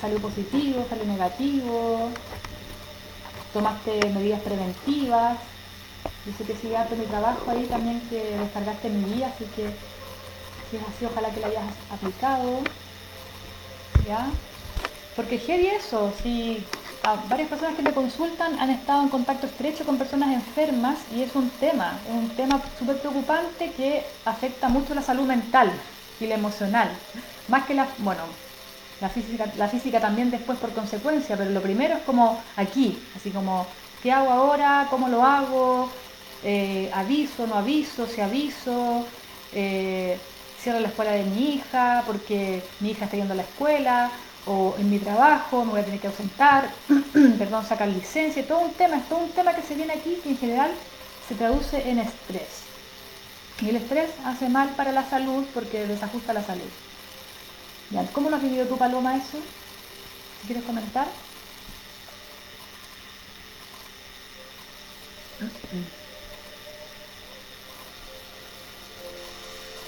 [0.00, 2.10] salió positivo, salió negativo,
[3.52, 5.38] tomaste medidas preventivas.
[6.24, 9.70] Dice que sigue harto mi trabajo ahí también que descargaste mi guía, así que
[10.70, 12.60] si es así, ojalá que la hayas aplicado.
[14.06, 14.30] ¿Ya?
[15.16, 16.64] Porque heavy eso, si
[17.28, 21.34] varias personas que me consultan han estado en contacto estrecho con personas enfermas y es
[21.34, 25.72] un tema, un tema súper preocupante que afecta mucho la salud mental
[26.20, 26.90] y la emocional.
[27.48, 28.22] Más que la, bueno,
[29.00, 33.30] la física, la física también después por consecuencia, pero lo primero es como aquí, así
[33.30, 33.66] como,
[34.02, 34.86] ¿qué hago ahora?
[34.88, 35.90] ¿Cómo lo hago?
[36.44, 39.06] Eh, aviso, no aviso, si aviso,
[39.52, 40.18] eh,
[40.60, 44.10] cierro la escuela de mi hija porque mi hija está yendo a la escuela,
[44.46, 46.70] o en mi trabajo me voy a tener que ausentar,
[47.38, 50.30] perdón, sacar licencia, todo un tema, es todo un tema que se viene aquí que
[50.30, 50.72] en general
[51.28, 52.62] se traduce en estrés.
[53.60, 56.68] Y el estrés hace mal para la salud porque desajusta la salud.
[58.12, 59.38] ¿Cómo lo has vivido tú, Paloma, eso?
[60.46, 61.06] ¿Quieres comentar?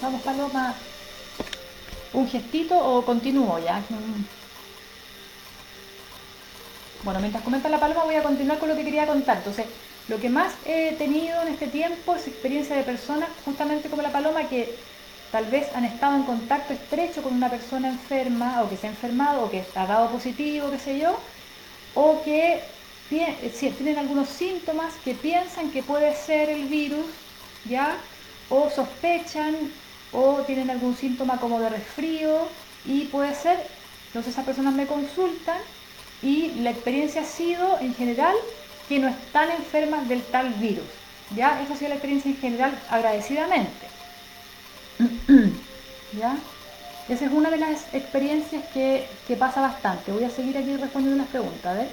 [0.03, 0.75] Vamos, Paloma.
[2.12, 3.83] ¿Un gestito o continúo ya?
[7.05, 9.37] Bueno, mientras comenta la Paloma voy a continuar con lo que quería contar.
[9.37, 9.67] Entonces,
[10.09, 14.11] lo que más he tenido en este tiempo es experiencia de personas, justamente como la
[14.11, 14.75] Paloma, que
[15.31, 18.90] tal vez han estado en contacto estrecho con una persona enferma o que se ha
[18.90, 21.19] enfermado o que ha dado positivo, qué sé yo,
[21.95, 22.62] o que
[23.11, 27.07] tienen algunos síntomas que piensan que puede ser el virus,
[27.67, 27.99] ¿ya?
[28.49, 29.55] O sospechan
[30.11, 32.49] o tienen algún síntoma como de resfrío
[32.87, 33.59] y puede ser,
[34.07, 35.59] entonces esas personas me consultan
[36.25, 38.35] y la experiencia ha sido en general
[38.89, 40.87] que no están enfermas del tal virus.
[41.37, 41.61] ¿Ya?
[41.63, 43.87] Esa ha sido la experiencia en general agradecidamente.
[46.19, 46.37] ¿Ya?
[47.09, 49.07] Esa es una de las experiencias que,
[49.39, 50.13] pasa bastante.
[50.13, 51.87] Voy a seguir aquí respondiendo unas preguntas.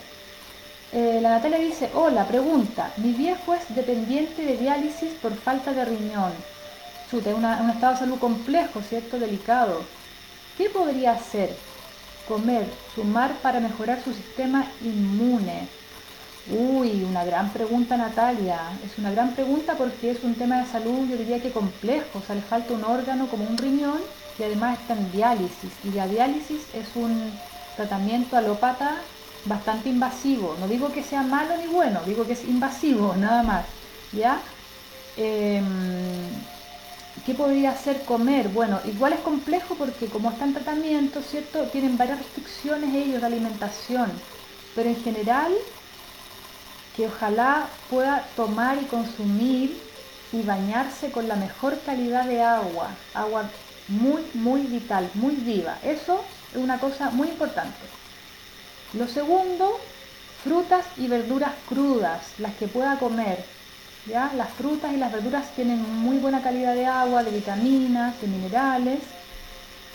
[0.93, 5.83] Eh, la Natalia dice, hola, pregunta, mi viejo es dependiente de diálisis por falta de
[5.83, 6.31] riñón.
[7.09, 9.19] Chute, un estado de salud complejo, ¿cierto?
[9.19, 9.83] Delicado.
[10.57, 11.55] ¿Qué podría hacer?
[12.27, 15.67] Comer, sumar para mejorar su sistema inmune.
[16.49, 18.59] Uy, una gran pregunta Natalia.
[18.85, 22.19] Es una gran pregunta porque es un tema de salud, yo diría que complejo.
[22.19, 23.99] O sea, le falta un órgano como un riñón
[24.39, 25.71] y además está en diálisis.
[25.83, 27.31] Y la diálisis es un
[27.75, 28.97] tratamiento alópata
[29.45, 30.55] bastante invasivo.
[30.59, 33.65] No digo que sea malo ni bueno, digo que es invasivo, nada más.
[34.11, 34.41] ¿Ya?
[35.17, 35.65] Em,
[37.25, 38.47] ¿Qué podría hacer comer?
[38.49, 41.63] Bueno, igual es complejo porque como está en tratamiento, ¿cierto?
[41.65, 44.11] Tienen varias restricciones ellos de alimentación,
[44.75, 45.53] pero en general
[46.95, 49.77] que ojalá pueda tomar y consumir
[50.31, 53.43] y bañarse con la mejor calidad de agua, agua
[53.87, 55.77] muy, muy vital, muy viva.
[55.83, 57.77] Eso es una cosa muy importante.
[58.93, 59.79] Lo segundo,
[60.43, 63.45] frutas y verduras crudas, las que pueda comer,
[64.07, 68.99] las frutas y las verduras tienen muy buena calidad de agua, de vitaminas, de minerales.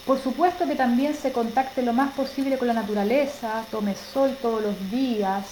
[0.05, 4.63] Por supuesto que también se contacte lo más posible con la naturaleza, tome sol todos
[4.63, 5.45] los días,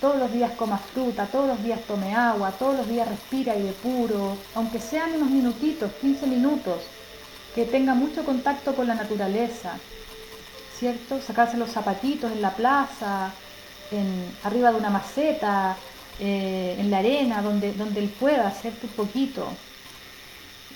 [0.00, 3.74] todos los días coma fruta, todos los días tome agua, todos los días respira y
[3.82, 6.82] puro, aunque sean unos minutitos, 15 minutos,
[7.54, 9.78] que tenga mucho contacto con la naturaleza,
[10.78, 11.22] ¿cierto?
[11.22, 13.32] Sacarse los zapatitos en la plaza,
[13.90, 15.76] en, arriba de una maceta,
[16.20, 19.48] eh, en la arena, donde, donde él pueda, hacer Un poquito.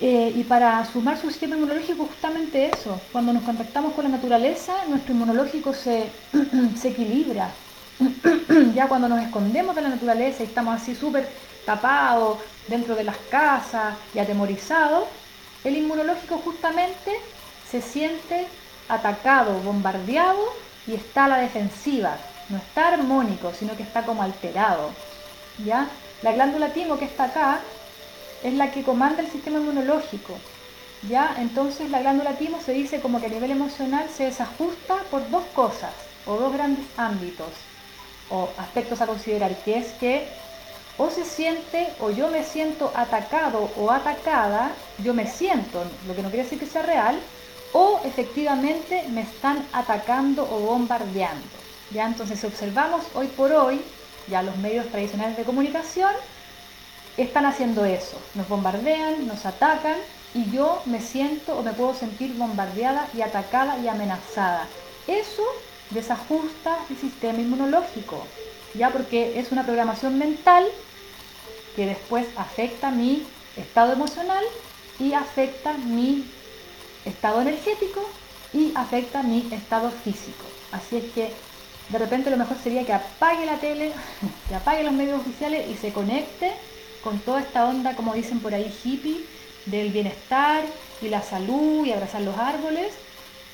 [0.01, 4.73] Eh, y para sumar su sistema inmunológico, justamente eso, cuando nos contactamos con la naturaleza,
[4.89, 6.11] nuestro inmunológico se,
[6.81, 7.51] se equilibra.
[8.75, 11.29] ya cuando nos escondemos de la naturaleza y estamos así súper
[11.67, 15.05] tapados dentro de las casas y atemorizados,
[15.65, 17.13] el inmunológico justamente
[17.69, 18.47] se siente
[18.89, 20.45] atacado, bombardeado
[20.87, 22.17] y está a la defensiva.
[22.49, 24.91] No está armónico, sino que está como alterado.
[25.65, 25.89] ¿Ya?
[26.23, 27.61] La glándula timo que está acá
[28.43, 30.35] es la que comanda el sistema inmunológico,
[31.09, 31.35] ¿ya?
[31.39, 35.45] Entonces la glándula timo se dice como que a nivel emocional se desajusta por dos
[35.55, 35.93] cosas
[36.27, 37.49] o dos grandes ámbitos
[38.31, 40.29] o aspectos a considerar, que es que
[40.99, 46.23] o se siente o yo me siento atacado o atacada, yo me siento, lo que
[46.23, 47.19] no quiere decir que sea real,
[47.73, 51.47] o efectivamente me están atacando o bombardeando.
[51.93, 52.07] ¿ya?
[52.07, 53.81] Entonces, si observamos hoy por hoy,
[54.31, 56.13] ya los medios tradicionales de comunicación
[57.17, 58.19] están haciendo eso.
[58.35, 59.97] Nos bombardean, nos atacan
[60.35, 64.67] y yo me siento o me puedo sentir bombardeada y atacada y amenazada.
[65.07, 65.43] Eso
[65.91, 68.25] desajusta el sistema inmunológico,
[68.75, 70.67] ya porque es una programación mental
[71.75, 74.45] que después afecta mi estado emocional
[74.99, 76.31] y afecta mi
[77.05, 78.09] estado energético
[78.53, 80.45] y afecta mi estado físico.
[80.73, 81.33] Así es que
[81.89, 83.93] de repente lo mejor sería que apague la tele,
[84.49, 86.53] que apague los medios oficiales y se conecte
[87.03, 89.25] con toda esta onda, como dicen por ahí, hippie,
[89.67, 90.65] del bienestar
[91.01, 92.93] y la salud y abrazar los árboles,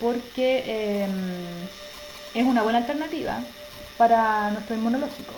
[0.01, 1.13] porque em,
[2.35, 3.41] es una buena alternativa
[3.97, 5.33] para nuestro inmunológico.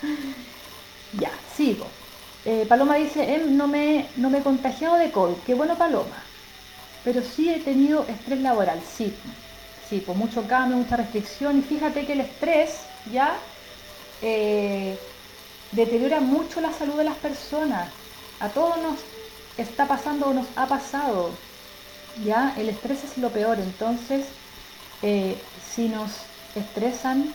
[1.20, 1.86] ya, sigo.
[2.44, 5.36] Eh, Paloma dice, em, no, me, no me he contagiado de COVID.
[5.46, 6.22] Qué bueno, Paloma.
[7.02, 9.14] Pero sí he tenido estrés laboral, sí.
[10.14, 11.58] Mucho cambio, mucha restricción.
[11.58, 12.76] Y fíjate que el estrés
[13.12, 13.36] ya
[14.22, 14.98] eh,
[15.72, 17.88] deteriora mucho la salud de las personas.
[18.40, 18.98] A todos nos
[19.56, 21.30] está pasando o nos ha pasado.
[22.24, 23.58] Ya, el estrés es lo peor.
[23.58, 24.26] Entonces,
[25.02, 25.36] eh,
[25.74, 26.10] si nos
[26.54, 27.32] estresan,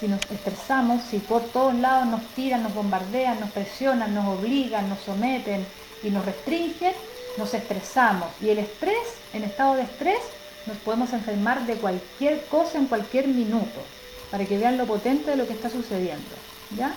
[0.00, 4.88] si nos estresamos, si por todos lados nos tiran, nos bombardean, nos presionan, nos obligan,
[4.88, 5.66] nos someten
[6.02, 6.94] y nos restringen,
[7.38, 8.28] nos estresamos.
[8.40, 8.98] Y el estrés,
[9.32, 10.20] en estado de estrés,
[10.66, 13.80] nos podemos enfermar de cualquier cosa en cualquier minuto,
[14.30, 16.34] para que vean lo potente de lo que está sucediendo.
[16.76, 16.94] ¿Ya?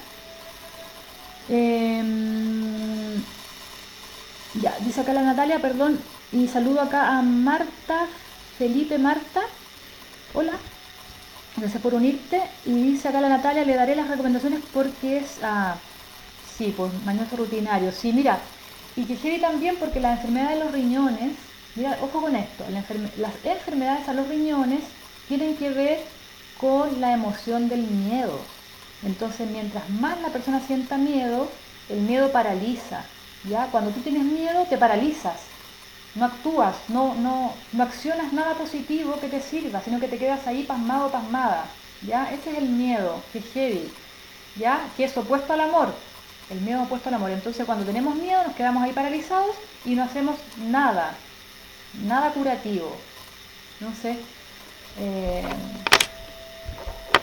[1.50, 3.22] Em,
[4.62, 6.00] ya, dice acá la Natalia, perdón,
[6.32, 8.08] y saludo acá a Marta,
[8.58, 9.42] Felipe Marta.
[10.34, 10.54] Hola,
[11.56, 12.42] gracias por unirte.
[12.66, 15.76] Y dice acá la Natalia, le daré las recomendaciones porque es, ah,
[16.58, 17.92] sí, pues mañoso rutinario.
[17.92, 18.40] Sí, mira,
[18.96, 21.34] y que también porque la enfermedad de los riñones,
[21.78, 22.66] mira, ojo con esto,
[23.18, 24.82] las enfermedades a los riñones
[25.28, 26.00] tienen que ver
[26.60, 28.40] con la emoción del miedo.
[29.06, 31.48] Entonces, mientras más la persona sienta miedo,
[31.90, 33.06] el miedo paraliza.
[33.48, 33.68] ¿ya?
[33.68, 35.40] Cuando tú tienes miedo, te paralizas.
[36.16, 40.48] No actúas, no, no, no accionas nada positivo que te sirva, sino que te quedas
[40.48, 41.66] ahí pasmado, pasmada.
[42.02, 42.32] ¿ya?
[42.32, 43.88] Ese es el miedo, que.
[44.56, 44.80] ¿ya?
[44.98, 45.94] Que es opuesto al amor.
[46.50, 47.32] El miedo opuesto al amor.
[47.32, 51.16] Entonces cuando tenemos miedo nos quedamos ahí paralizados y no hacemos nada.
[52.04, 52.96] Nada curativo.
[53.80, 54.18] No sé.
[55.00, 55.44] Eh,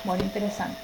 [0.05, 0.79] bueno, interesante.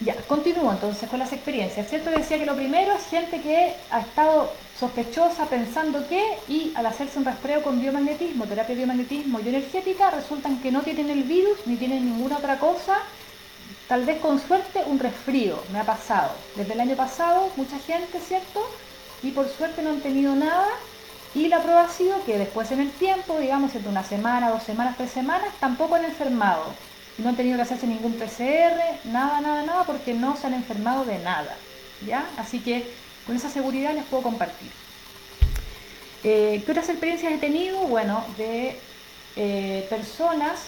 [0.00, 1.88] Ya, continúo entonces con las experiencias.
[1.88, 2.10] ¿Cierto?
[2.10, 7.18] Decía que lo primero es gente que ha estado sospechosa pensando que y al hacerse
[7.18, 11.76] un rastreo con biomagnetismo, terapia biomagnetismo y energética, resultan que no tienen el virus ni
[11.76, 12.98] tienen ninguna otra cosa
[13.88, 16.30] Tal vez con suerte un resfrío, me ha pasado.
[16.56, 18.66] Desde el año pasado, mucha gente, ¿cierto?
[19.22, 20.68] Y por suerte no han tenido nada.
[21.34, 24.62] Y la prueba ha sido que después en el tiempo, digamos, entre una semana, dos
[24.62, 26.64] semanas, tres semanas, tampoco han enfermado.
[27.18, 31.04] No han tenido que hacerse ningún PCR, nada, nada, nada, porque no se han enfermado
[31.04, 31.56] de nada.
[32.06, 32.24] ¿Ya?
[32.36, 32.88] Así que
[33.26, 34.70] con esa seguridad les puedo compartir.
[36.22, 37.80] Eh, ¿Qué otras experiencias he tenido?
[37.80, 38.78] Bueno, de
[39.36, 40.60] eh, personas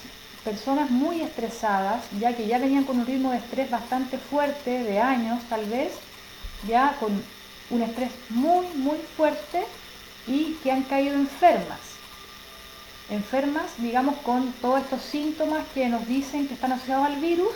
[0.46, 5.00] personas muy estresadas, ya que ya venían con un ritmo de estrés bastante fuerte, de
[5.00, 5.90] años tal vez,
[6.68, 7.20] ya con
[7.70, 9.64] un estrés muy, muy fuerte
[10.26, 11.78] y que han caído enfermas.
[13.08, 17.52] Enfermas, digamos, con todos estos síntomas que nos dicen que están asociados al virus.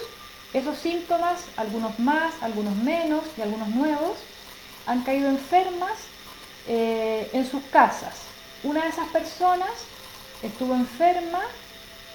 [0.52, 4.16] Esos síntomas, algunos más, algunos menos y algunos nuevos,
[4.87, 5.92] han caído enfermas
[6.68, 8.14] eh, en sus casas.
[8.62, 9.70] Una de esas personas
[10.42, 11.40] estuvo enferma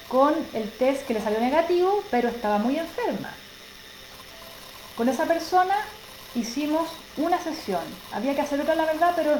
[0.07, 3.31] con el test que le salió negativo, pero estaba muy enferma.
[4.95, 5.75] Con esa persona
[6.35, 6.87] hicimos
[7.17, 7.83] una sesión.
[8.13, 9.39] Había que hacer otra, la verdad, pero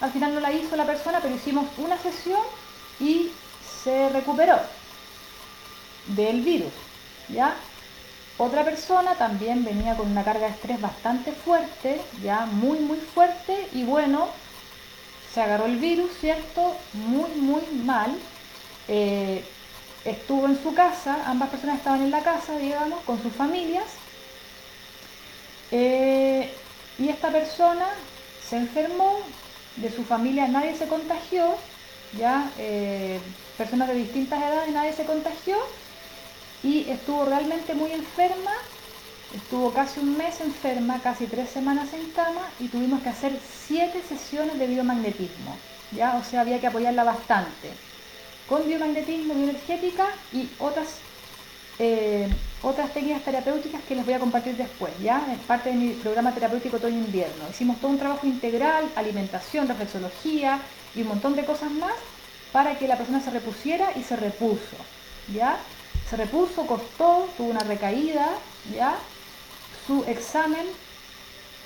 [0.00, 2.40] al final no la hizo la persona, pero hicimos una sesión
[2.98, 3.30] y
[3.82, 4.58] se recuperó
[6.06, 6.72] del virus.
[7.28, 7.54] ¿ya?
[8.38, 13.68] Otra persona también venía con una carga de estrés bastante fuerte, ya muy, muy fuerte,
[13.72, 14.28] y bueno,
[15.34, 16.74] se agarró el virus, ¿cierto?
[16.94, 18.16] Muy, muy mal.
[18.88, 19.44] Eh,
[20.04, 23.84] estuvo en su casa, ambas personas estaban en la casa, digamos, con sus familias,
[25.70, 26.52] eh,
[26.98, 27.86] y esta persona
[28.48, 29.20] se enfermó,
[29.80, 31.54] de su familia nadie se contagió,
[32.18, 33.18] ya eh,
[33.56, 35.56] personas de distintas edades nadie se contagió,
[36.62, 38.52] y estuvo realmente muy enferma,
[39.34, 44.02] estuvo casi un mes enferma, casi tres semanas en cama, y tuvimos que hacer siete
[44.06, 45.56] sesiones de biomagnetismo,
[45.92, 47.70] ya, o sea, había que apoyarla bastante.
[48.48, 50.88] Con biomagnetismo, bioenergética y otras,
[51.78, 52.28] eh,
[52.62, 55.26] otras técnicas terapéuticas que les voy a compartir después, ¿ya?
[55.32, 57.48] Es parte de mi programa terapéutico otoño-invierno.
[57.50, 60.60] Hicimos todo un trabajo integral, alimentación, reflexología
[60.94, 61.92] y un montón de cosas más
[62.52, 64.76] para que la persona se repusiera y se repuso,
[65.32, 65.56] ¿ya?
[66.08, 68.28] Se repuso, costó, tuvo una recaída,
[68.74, 68.94] ¿ya?
[69.86, 70.66] Su examen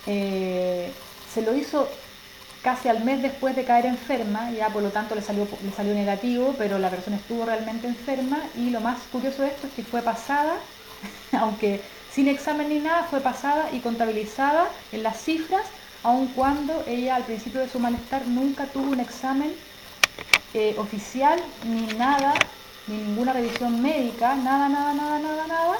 [0.06, 0.92] eh,
[1.32, 1.88] se lo hizo
[2.62, 5.92] casi al mes después de caer enferma, ya por lo tanto le salió, le salió
[5.92, 9.82] negativo, pero la persona estuvo realmente enferma y lo más curioso de esto es que
[9.82, 10.54] fue pasada,
[11.32, 11.80] aunque
[12.14, 15.66] sin examen ni nada, fue pasada y contabilizada en las cifras,
[16.04, 19.52] aun cuando ella al principio de su malestar nunca tuvo un examen
[20.52, 22.34] eh, oficial ni nada,
[22.86, 25.76] ni ninguna revisión médica, nada, nada, nada, nada, nada,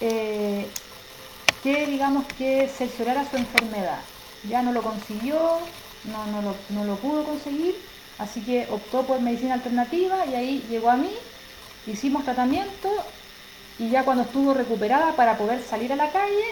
[0.00, 0.66] eh,
[1.62, 4.00] que digamos que cerciorara su enfermedad.
[4.48, 5.38] Ya no lo consiguió,
[6.04, 7.76] no, no, lo, no lo pudo conseguir,
[8.18, 11.12] así que optó por medicina alternativa y ahí llegó a mí,
[11.86, 12.90] hicimos tratamiento
[13.78, 16.44] y ya cuando estuvo recuperada para poder salir a la calle,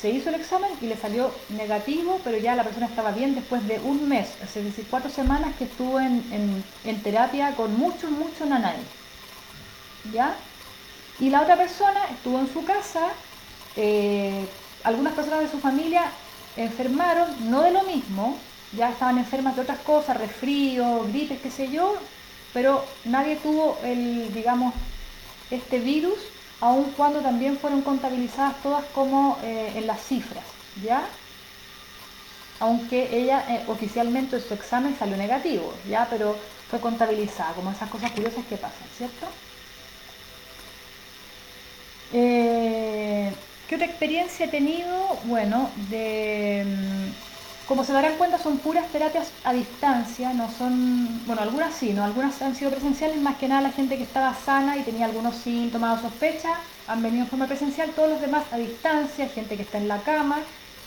[0.00, 3.66] se hizo el examen y le salió negativo, pero ya la persona estaba bien después
[3.66, 6.64] de un mes, es decir, cuatro semanas que estuvo en,
[7.02, 8.76] terapia con mucho, mucho nanay.
[10.12, 10.36] ¿ya?
[11.18, 13.08] Y la otra persona estuvo en su casa,
[13.74, 14.46] eh,
[14.84, 16.04] algunas personas de su familia
[16.56, 18.38] enfermaron, no de lo mismo,
[18.76, 21.94] ya estaban enfermas de otras cosas, resfrío, gripes, qué sé yo,
[22.52, 24.74] pero nadie tuvo el, digamos,
[25.50, 26.18] este virus,
[26.60, 30.44] aun cuando también fueron contabilizadas todas como eh, en las cifras,
[30.82, 31.08] ¿ya?
[32.60, 36.06] Aunque ella eh, oficialmente en su examen salió negativo, ¿ya?
[36.10, 36.36] Pero
[36.68, 39.26] fue contabilizada, como esas cosas curiosas que pasan, ¿cierto?
[42.12, 43.32] Eh,
[43.66, 45.18] ¿Qué otra experiencia he tenido?
[45.24, 47.27] Bueno, de, mm,
[47.68, 52.02] como se darán cuenta son puras terapias a distancia, no son, bueno, algunas sí, ¿no?
[52.02, 55.36] Algunas han sido presenciales, más que nada la gente que estaba sana y tenía algunos
[55.36, 56.56] síntomas o sospechas,
[56.86, 60.00] han venido en forma presencial, todos los demás a distancia, gente que está en la
[60.00, 60.38] cama,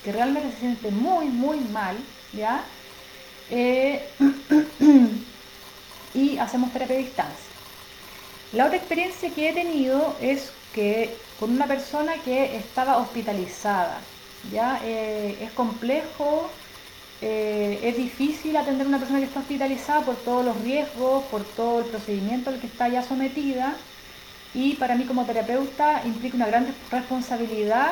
[0.04, 1.98] que realmente se siente muy, muy mal,
[2.34, 2.64] ¿ya?
[3.52, 4.04] Eh,
[6.16, 7.52] y hacemos terapia a distancia.
[8.54, 14.00] La otra experiencia que he tenido es que con una persona que estaba hospitalizada.
[14.52, 14.80] ¿ya?
[14.84, 16.50] Eh, es complejo,
[17.22, 21.44] eh, es difícil atender a una persona que está hospitalizada por todos los riesgos, por
[21.44, 23.76] todo el procedimiento al que está ya sometida.
[24.54, 27.92] Y para mí como terapeuta implica una gran responsabilidad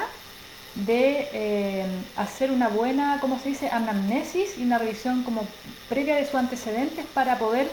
[0.76, 5.48] de eh, hacer una buena, ¿cómo se dice?, anamnesis y una revisión como
[5.88, 7.70] previa de sus antecedentes para poder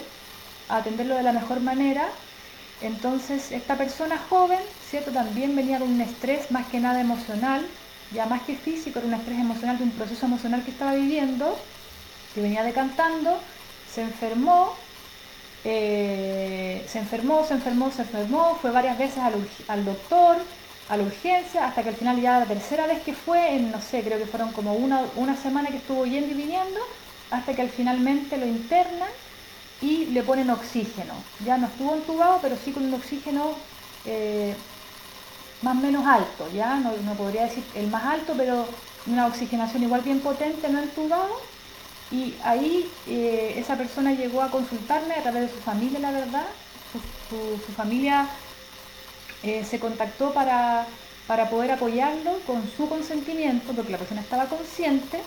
[0.69, 2.07] atenderlo de la mejor manera
[2.81, 5.11] entonces, esta persona joven, ¿cierto?
[5.11, 7.65] También venía con un estrés más que nada emocional,
[8.13, 11.57] ya más que físico, era un estrés emocional de un proceso emocional que estaba viviendo,
[12.33, 13.39] que venía decantando,
[13.93, 14.75] se enfermó,
[15.63, 19.19] eh, se enfermó, se enfermó, se enfermó, fue varias veces
[19.67, 20.37] al, doctor,
[20.89, 23.81] a la urgencia, hasta que al final ya la tercera vez que fue, en, no
[23.81, 26.79] sé, creo que fueron como una, una semana que estuvo yendo y viniendo,
[27.31, 29.09] hasta que finalmente lo internan
[29.81, 31.13] y le ponen oxígeno.
[31.45, 33.51] Ya no estuvo entubado, pero sí con un oxígeno
[34.05, 34.55] eh,
[35.61, 38.65] más o menos alto, ya no, podría decir el más alto, pero
[39.07, 41.41] una oxigenación igual bien potente, no entubado.
[42.11, 46.45] Y ahí eh, esa persona llegó a consultarme a través de su familia, la verdad.
[47.29, 48.27] Su, familia
[49.43, 50.85] eh, se contactó para,
[51.27, 55.21] para poder apoyarlo con su consentimiento, porque la persona estaba consciente.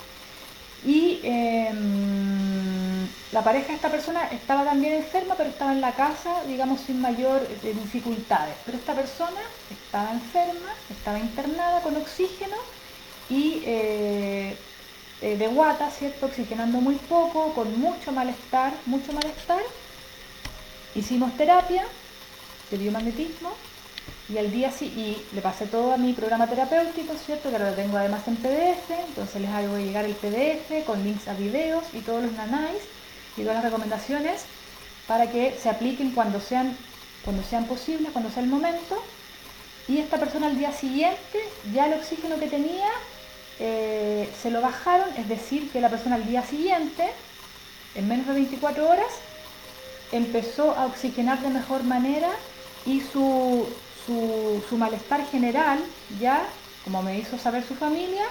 [0.84, 6.42] Y em, la pareja de esta persona estaba también enferma, pero estaba en la casa,
[6.46, 8.54] digamos, sin mayor eh, dificultades.
[8.64, 12.56] Pero esta persona estaba enferma, estaba internada con oxígeno
[13.28, 14.56] y eh,
[15.22, 16.26] eh, de guata, ¿cierto?
[16.26, 19.62] Oxigenando muy poco, con mucho malestar, mucho malestar.
[20.94, 21.84] Hicimos terapia
[22.70, 23.52] de biomagnetismo
[24.32, 27.50] y al día sí, y le pasé todo a mi programa terapéutico, ¿cierto?
[27.50, 31.26] Que ahora lo tengo además en PDF, entonces les hago llegar el PDF con links
[31.26, 32.82] a videos y todos los nanais
[33.36, 34.44] y todas las recomendaciones
[35.08, 36.76] para que se apliquen cuando sean,
[37.24, 39.02] cuando sean posibles, cuando sea el momento.
[39.88, 41.40] Y esta persona al día siguiente,
[41.74, 42.88] ya el oxígeno que tenía,
[43.58, 47.08] eh, se lo bajaron, es decir, que la persona al día siguiente,
[47.96, 49.10] en menos de 24 horas,
[50.12, 52.30] empezó a oxigenar de mejor manera
[52.86, 53.66] y su,
[54.06, 55.78] su, malestar general,
[56.20, 56.42] ya,
[56.84, 58.24] como me hizo saber su familia,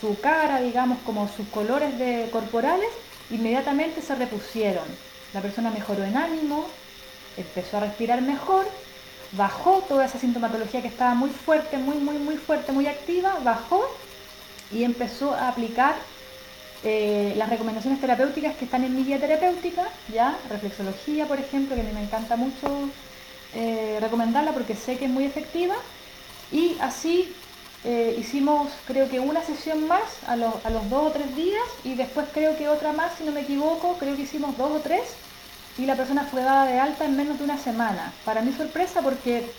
[0.00, 2.88] su cara, digamos, como sus colores de, corporales,
[3.30, 4.84] inmediatamente se repusieron.
[5.32, 6.66] La persona mejoró en ánimo,
[7.36, 8.66] empezó a respirar mejor,
[9.32, 13.84] bajó toda esa sintomatología que estaba muy fuerte, muy, muy, muy fuerte, muy activa, bajó
[14.72, 15.96] y empezó a aplicar
[16.84, 21.80] eh, las recomendaciones terapéuticas que están en mi guía terapéutica, ya, reflexología, por ejemplo, que
[21.80, 22.90] a mí me encanta mucho
[23.56, 25.74] eh, recomendarla porque sé que es muy efectiva.
[26.52, 27.34] Y así
[27.84, 32.26] eh, hicimos creo que una sesión más a, los dos o tres días y después
[32.34, 35.02] creo que otra más, si no me equivoco, creo que hicimos dos o tres
[35.78, 38.12] y la persona fue dada de alta en menos de una semana.
[38.26, 39.50] Para mi sorpresa porque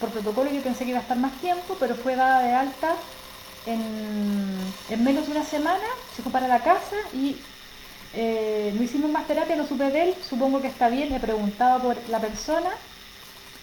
[0.00, 2.94] por protocolo yo pensé que iba a estar más tiempo, pero fue dada de alta
[3.66, 7.36] en, menos de una semana, se fue para la casa y
[8.14, 11.82] eh, no hicimos más terapia, no supe de él, supongo que está bien, he preguntado
[11.82, 12.70] por la persona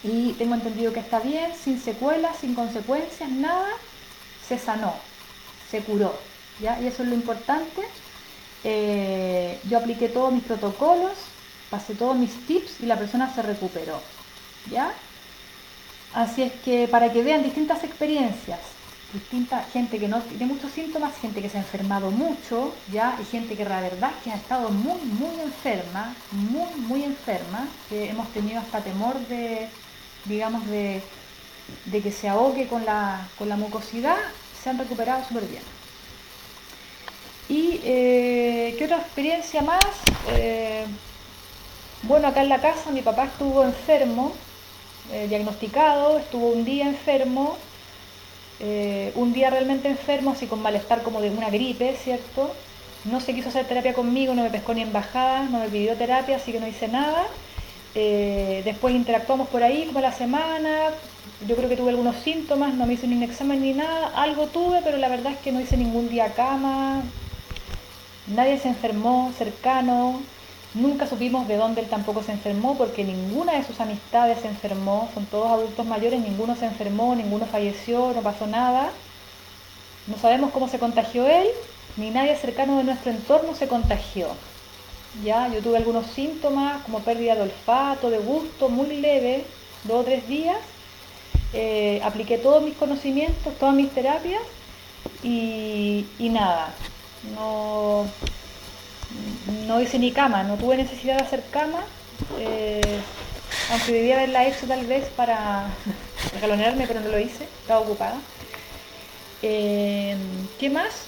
[0.06, 3.68] y tengo entendido que está bien, sin secuelas, sin consecuencias, nada,
[4.46, 4.94] se sanó,
[5.68, 6.14] se curó,
[6.60, 6.80] ¿ya?
[6.80, 7.82] Y eso es lo importante.
[8.62, 11.12] Eh, yo apliqué todos mis protocolos,
[11.70, 14.00] pasé todos mis tips y la persona se recuperó,
[14.70, 14.92] ¿ya?
[16.14, 18.60] Así es que para que vean distintas experiencias,
[19.12, 23.18] distinta gente que no tiene muchos síntomas, gente que se ha enfermado mucho, ¿ya?
[23.20, 28.10] Y gente que la verdad que ha estado muy, muy enferma, muy, muy enferma, que
[28.10, 29.68] hemos tenido hasta temor de,
[30.26, 31.02] digamos, de,
[31.90, 34.16] que se ahogue con la, con la mucosidad,
[34.62, 35.62] se han recuperado súper bien.
[37.48, 39.84] ¿Y eh, qué otra experiencia más?
[40.30, 40.84] Eh,
[42.02, 44.32] bueno, acá en la casa mi papá estuvo enfermo
[45.12, 47.56] eh, diagnosticado, estuvo un día enfermo,
[48.58, 52.52] eh, un día realmente enfermo, así con malestar como de una gripe, ¿cierto?
[53.04, 56.36] No se quiso hacer terapia conmigo, no me pescó ni embajada, no me pidió terapia,
[56.36, 57.24] así que no hice nada.
[57.98, 60.90] Eh, después interactuamos por ahí como la semana,
[61.48, 64.48] yo creo que tuve algunos síntomas, no me hice ni un examen ni nada, algo
[64.48, 67.00] tuve, pero la verdad es que no hice ningún día cama,
[68.26, 70.20] nadie se enfermó cercano,
[70.74, 75.08] nunca supimos de dónde él tampoco se enfermó, porque ninguna de sus amistades se enfermó,
[75.14, 78.90] son todos adultos mayores, ninguno se enfermó, ninguno falleció, no pasó nada,
[80.06, 81.46] no sabemos cómo se contagió él,
[81.96, 84.28] ni nadie cercano de nuestro entorno se contagió.
[85.22, 89.44] Ya, yo tuve algunos síntomas como pérdida de olfato, de gusto, muy leve,
[89.84, 90.58] dos o tres días.
[91.52, 94.42] Eh, apliqué todos mis conocimientos, todas mis terapias
[95.22, 96.74] y, nada,
[97.34, 98.06] no,
[99.66, 101.84] no hice ni cama, no tuve necesidad de hacer cama,
[102.38, 103.00] eh,
[103.70, 105.68] aunque debía haberla hecho tal vez para
[106.34, 108.18] regalonearme, pero no lo hice, estaba ocupada.
[109.42, 110.16] Eh,
[110.58, 111.06] ¿Qué más?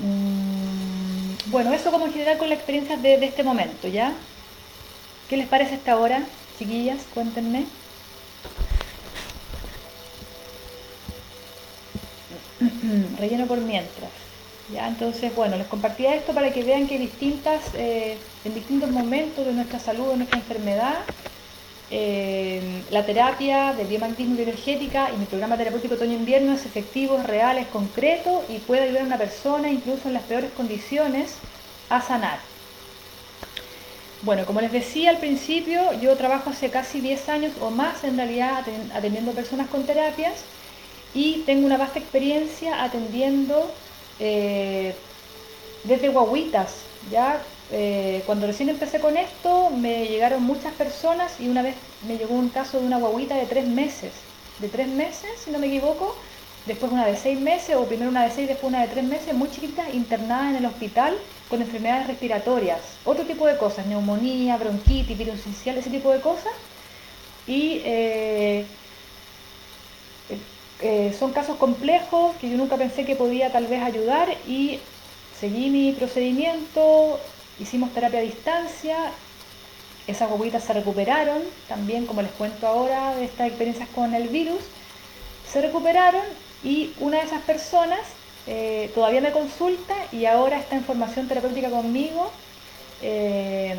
[0.00, 0.43] Mm,
[1.46, 4.12] bueno, eso como en general con la experiencia de, este momento, ¿ya?
[5.28, 6.22] ¿Qué les parece esta hora,
[6.58, 7.02] chiquillas?
[7.12, 7.66] Cuéntenme.
[13.18, 14.10] Relleno por mientras.
[14.72, 14.88] ¿ya?
[14.88, 19.52] Entonces, bueno, les compartía esto para que vean que distintas, eh, en distintos momentos de
[19.52, 20.96] nuestra salud, de nuestra enfermedad,
[21.90, 27.66] la terapia de biomagnetismo bioenergética y mi programa terapéutico otoño-invierno es efectivo, es real, es
[27.68, 31.36] concreto y puede ayudar a una persona, incluso en las peores condiciones,
[31.90, 32.38] a sanar.
[34.22, 38.16] Bueno, como les decía al principio, yo trabajo hace casi 10 años o más en
[38.16, 38.64] realidad
[38.94, 40.44] atendiendo personas con terapias
[41.12, 43.70] y tengo una vasta experiencia atendiendo
[44.18, 44.94] eh,
[45.84, 46.76] desde guaguitas,
[47.10, 47.42] ya
[47.72, 51.74] eh, cuando recién empecé con esto me llegaron muchas personas y una vez
[52.06, 54.12] me llegó un caso de una guaguita de tres meses,
[54.60, 56.14] de tres meses si no me equivoco,
[56.66, 59.34] después una de seis meses o primero una de seis, después una de tres meses,
[59.34, 61.16] muy chiquita, internada en el hospital
[61.48, 66.52] con enfermedades respiratorias, otro tipo de cosas, neumonía, bronquitis, virus inicial, ese tipo de cosas.
[67.46, 68.64] Y eh,
[70.80, 74.80] eh, son casos complejos que yo nunca pensé que podía tal vez ayudar y
[75.38, 77.20] seguí mi procedimiento,
[77.58, 78.96] Hicimos terapia a distancia,
[80.06, 84.60] esas guaguitas se recuperaron, también como les cuento ahora de estas experiencias con el virus,
[85.50, 86.24] se recuperaron
[86.62, 88.00] y una de esas personas
[88.46, 92.30] eh, todavía me consulta y ahora está en formación terapéutica conmigo,
[93.06, 93.76] eh,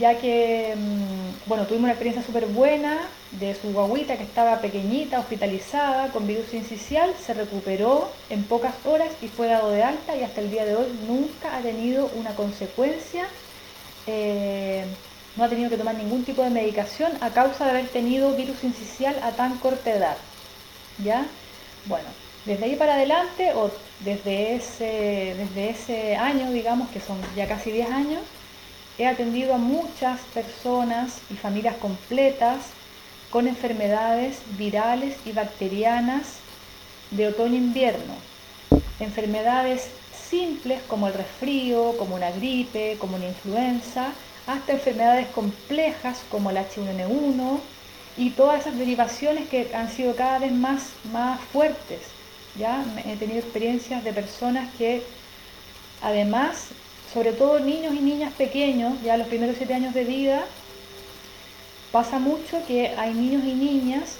[0.00, 5.20] ya que, mm, bueno, tuvimos una experiencia súper buena de su guaguita que estaba pequeñita,
[5.20, 10.24] hospitalizada, con virus incisional, se recuperó en pocas horas y fue dado de alta y
[10.24, 13.28] hasta el día de hoy nunca ha tenido una consecuencia,
[14.08, 14.84] eh,
[15.36, 18.64] no ha tenido que tomar ningún tipo de medicación a causa de haber tenido virus
[18.64, 20.16] incisional a tan corta edad.
[20.98, 21.26] ¿Ya?
[21.86, 22.08] Bueno,
[22.44, 23.70] desde ahí para adelante, o
[24.00, 28.22] desde ese, desde ese año, digamos, que son ya casi 10 años,
[28.98, 32.66] he atendido a muchas personas y familias completas
[33.30, 36.36] con enfermedades virales y bacterianas
[37.10, 38.14] de otoño-invierno.
[39.00, 39.88] Enfermedades
[40.30, 44.12] simples como el resfrío, como una gripe, como una influenza,
[44.46, 47.58] hasta enfermedades complejas como el H1N1
[48.16, 52.00] y todas esas derivaciones que han sido cada vez más, más fuertes.
[52.56, 52.84] ¿ya?
[53.04, 55.02] He tenido experiencias de personas que
[56.02, 56.68] además,
[57.14, 60.44] sobre todo niños y niñas pequeños, ya los primeros siete años de vida,
[61.94, 64.16] Pasa mucho que hay niños y niñas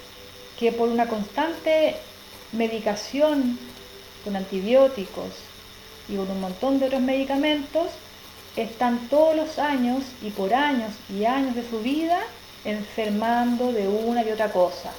[0.60, 1.96] que por una constante
[2.52, 3.58] medicación
[4.22, 5.32] con antibióticos
[6.08, 7.88] y con un montón de otros medicamentos,
[8.54, 12.20] están todos los años y por años y años de su vida
[12.64, 14.92] enfermando de una y otra cosa.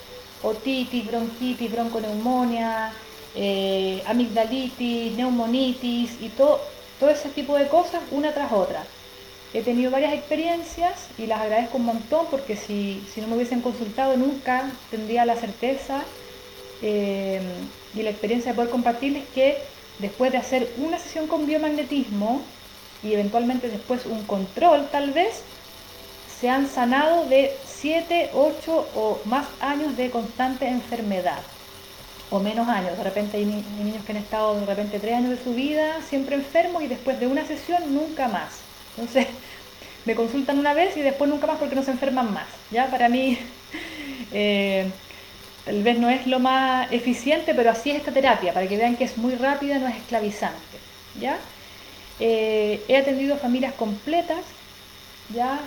[0.44, 2.92] Otitis, bronquitis, bronconeumonía,
[3.36, 6.60] eh, amigdalitis, neumonitis y todo,
[7.00, 8.84] todo ese tipo de cosas una tras otra.
[9.54, 14.18] He tenido varias experiencias y las agradezco un montón porque si, no me hubiesen consultado
[14.18, 16.02] nunca tendría la certeza
[16.82, 17.42] eh,
[17.94, 19.58] y la experiencia de poder compartirles que
[20.00, 22.42] después de hacer una sesión con biomagnetismo
[23.02, 25.44] y eventualmente después un control tal vez,
[26.40, 31.40] se han sanado de 7, 8 o más años de constante enfermedad
[32.36, 32.98] o menos años.
[32.98, 36.36] De repente hay, niños que han estado de repente 3 años de su vida siempre
[36.36, 38.60] enfermos y después de una sesión nunca más.
[38.98, 39.28] Entonces,
[40.06, 42.48] me consultan una vez y después nunca más porque no se enferman más.
[42.72, 42.88] ¿ya?
[42.88, 43.38] Para mí,
[44.32, 44.90] eh,
[45.66, 48.96] tal vez no es lo más eficiente, pero así es esta terapia, para que vean
[48.96, 50.78] que es muy rápida, no es esclavizante.
[51.20, 51.38] ¿ya?
[52.20, 54.44] Eh, he atendido familias completas,
[55.34, 55.60] ya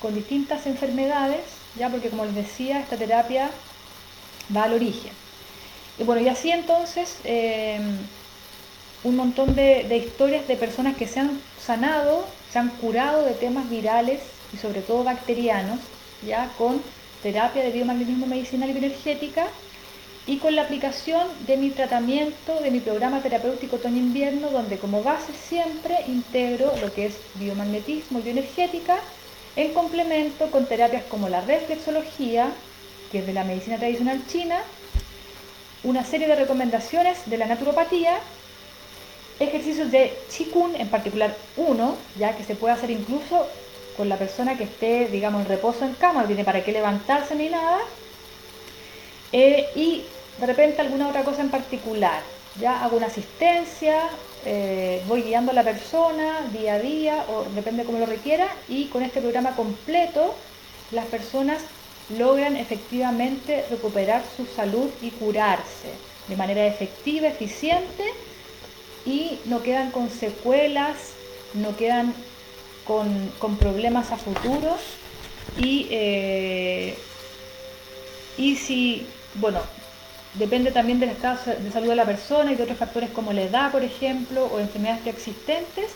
[0.00, 1.40] con distintas enfermedades,
[1.76, 3.50] ya porque como les decía, esta terapia
[4.54, 5.25] va al origen.
[5.98, 7.80] Y bueno, y así entonces eh,
[9.02, 13.32] un montón de, de, historias de personas que se han sanado, se han curado de
[13.32, 14.20] temas virales
[14.52, 15.80] y sobre todo bacterianos,
[16.26, 16.82] ya con
[17.22, 19.46] terapia de biomagnetismo medicinal y bioenergética
[20.26, 25.32] y con la aplicación de mi tratamiento, de mi programa terapéutico otoño-invierno, donde como base
[25.32, 28.96] siempre integro lo que es biomagnetismo y bioenergética,
[29.54, 32.52] en complemento con terapias como la reflexología,
[33.10, 34.58] que es de la medicina tradicional china,
[35.86, 38.18] una serie de recomendaciones de la naturopatía,
[39.38, 43.46] ejercicios de Qigong, en particular uno, ya que se puede hacer incluso
[43.96, 47.36] con la persona que esté, digamos, en reposo en cama, no tiene para qué levantarse
[47.36, 47.78] ni nada,
[49.30, 50.02] eh, y
[50.40, 52.20] de repente alguna otra cosa en particular.
[52.60, 54.08] Ya hago una asistencia,
[54.44, 58.86] eh, voy guiando a la persona día a día, o depende cómo lo requiera, y
[58.86, 60.34] con este programa completo
[60.90, 61.62] las personas
[62.10, 65.90] logran efectivamente recuperar su salud y curarse
[66.28, 68.04] de manera efectiva, eficiente,
[69.04, 70.96] y no quedan con secuelas,
[71.54, 72.12] no quedan
[72.84, 74.80] con, problemas a futuros,
[75.58, 76.98] y, eh,
[78.36, 79.60] y si, bueno,
[80.38, 83.42] Depende también del estado de salud de la persona y de otros factores como la
[83.42, 85.92] edad, por ejemplo, o enfermedades preexistentes.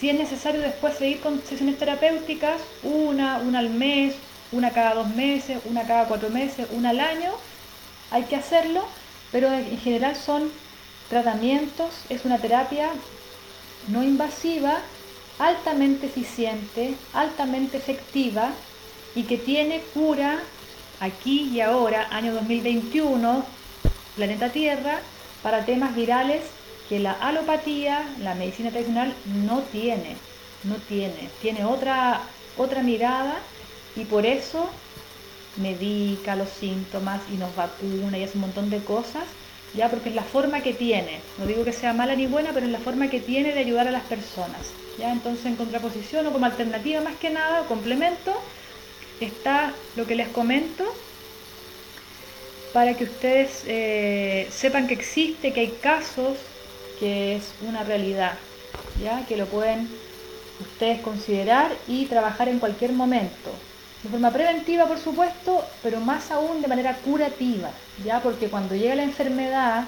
[0.00, 4.14] Si es necesario después seguir con sesiones terapéuticas, una, una al mes,
[4.54, 7.32] una cada dos meses, una cada cuatro meses, una al año,
[8.10, 8.84] hay que hacerlo,
[9.32, 10.50] pero en general son
[11.08, 12.90] tratamientos, es una terapia
[13.88, 14.78] no invasiva,
[15.38, 18.50] altamente eficiente, altamente efectiva
[19.14, 20.38] y que tiene cura
[21.00, 23.44] aquí y ahora, año 2021,
[24.14, 25.00] planeta Tierra
[25.42, 26.42] para temas virales
[26.88, 30.16] que la alopatía, la medicina tradicional, no tiene,
[30.62, 32.20] no tiene, tiene otra,
[32.56, 33.36] otra mirada
[33.96, 34.68] y por eso
[35.56, 39.24] medica los síntomas y nos vacuna y hace un montón de cosas,
[39.74, 42.66] ya porque es la forma que tiene, no digo que sea mala ni buena, pero
[42.66, 44.72] es la forma que tiene de ayudar a las personas.
[44.98, 48.32] Ya entonces en contraposición o como alternativa más que nada, complemento,
[49.20, 50.84] está lo que les comento,
[52.72, 56.36] para que ustedes eh, sepan que existe, que hay casos,
[56.98, 58.34] que es una realidad,
[59.02, 59.24] ¿ya?
[59.26, 59.88] que lo pueden
[60.60, 63.50] ustedes considerar y trabajar en cualquier momento.
[64.04, 67.70] De forma preventiva, por supuesto, pero más aún de manera curativa,
[68.04, 68.20] ¿ya?
[68.20, 69.84] porque cuando llega la enfermedad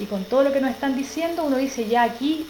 [0.00, 2.46] y con todo lo que nos están diciendo, uno dice, ya aquí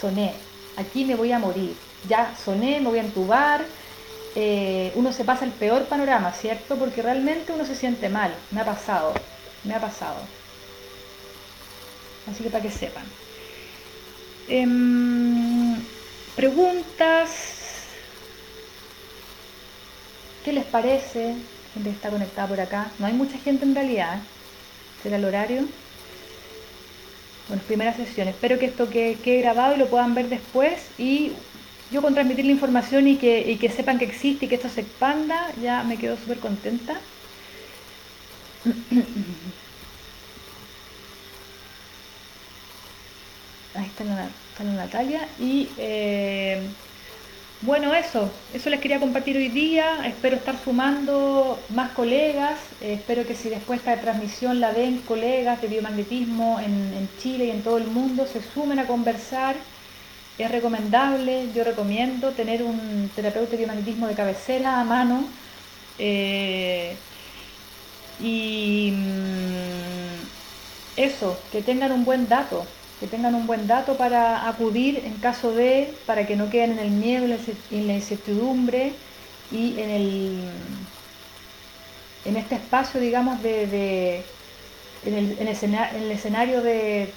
[0.00, 0.32] soné,
[0.76, 1.76] aquí me voy a morir,
[2.08, 3.64] ya soné, me voy a entubar,
[4.34, 6.76] eh, uno se pasa el peor panorama, ¿cierto?
[6.76, 9.12] Porque realmente uno se siente mal, me ha pasado
[9.64, 10.20] me ha pasado.
[12.30, 13.04] Así que para que sepan.
[14.48, 15.76] Em,
[16.36, 17.61] preguntas.
[20.44, 21.36] ¿Qué les parece?
[21.74, 22.90] Gente está conectada por acá.
[22.98, 24.18] No hay mucha gente en realidad.
[25.02, 25.64] ¿Será el horario?
[27.48, 28.28] Bueno, primera sesión.
[28.28, 30.88] Espero que esto quede, grabado y lo puedan ver después.
[30.98, 31.32] Y
[31.90, 34.80] yo con transmitir la información y que, que sepan que existe y que esto se
[34.82, 37.00] expanda, ya me quedo súper contenta.
[43.74, 44.28] Ahí está la,
[44.72, 45.26] Natalia.
[45.38, 46.62] Y eh,
[47.62, 50.04] bueno, eso, eso les quería compartir hoy día.
[50.04, 52.58] Espero estar sumando más colegas.
[52.80, 57.46] Eh, espero que si después esta transmisión la ven colegas de biomagnetismo en, en, Chile
[57.46, 59.54] y en todo el mundo, se sumen a conversar.
[60.38, 65.24] Es recomendable, yo recomiendo tener un terapeuta de biomagnetismo de cabecera a mano.
[65.98, 66.96] Eh,
[68.20, 70.12] y mm,
[70.96, 72.66] eso, que tengan un buen dato,
[73.02, 76.78] que tengan un buen dato para acudir en caso de, para que no queden en
[76.78, 77.26] el miedo
[77.72, 78.92] y la incertidumbre
[79.50, 80.48] y en el
[82.24, 84.22] en este espacio, digamos, de,
[85.04, 87.12] en, el, en, el, escenario de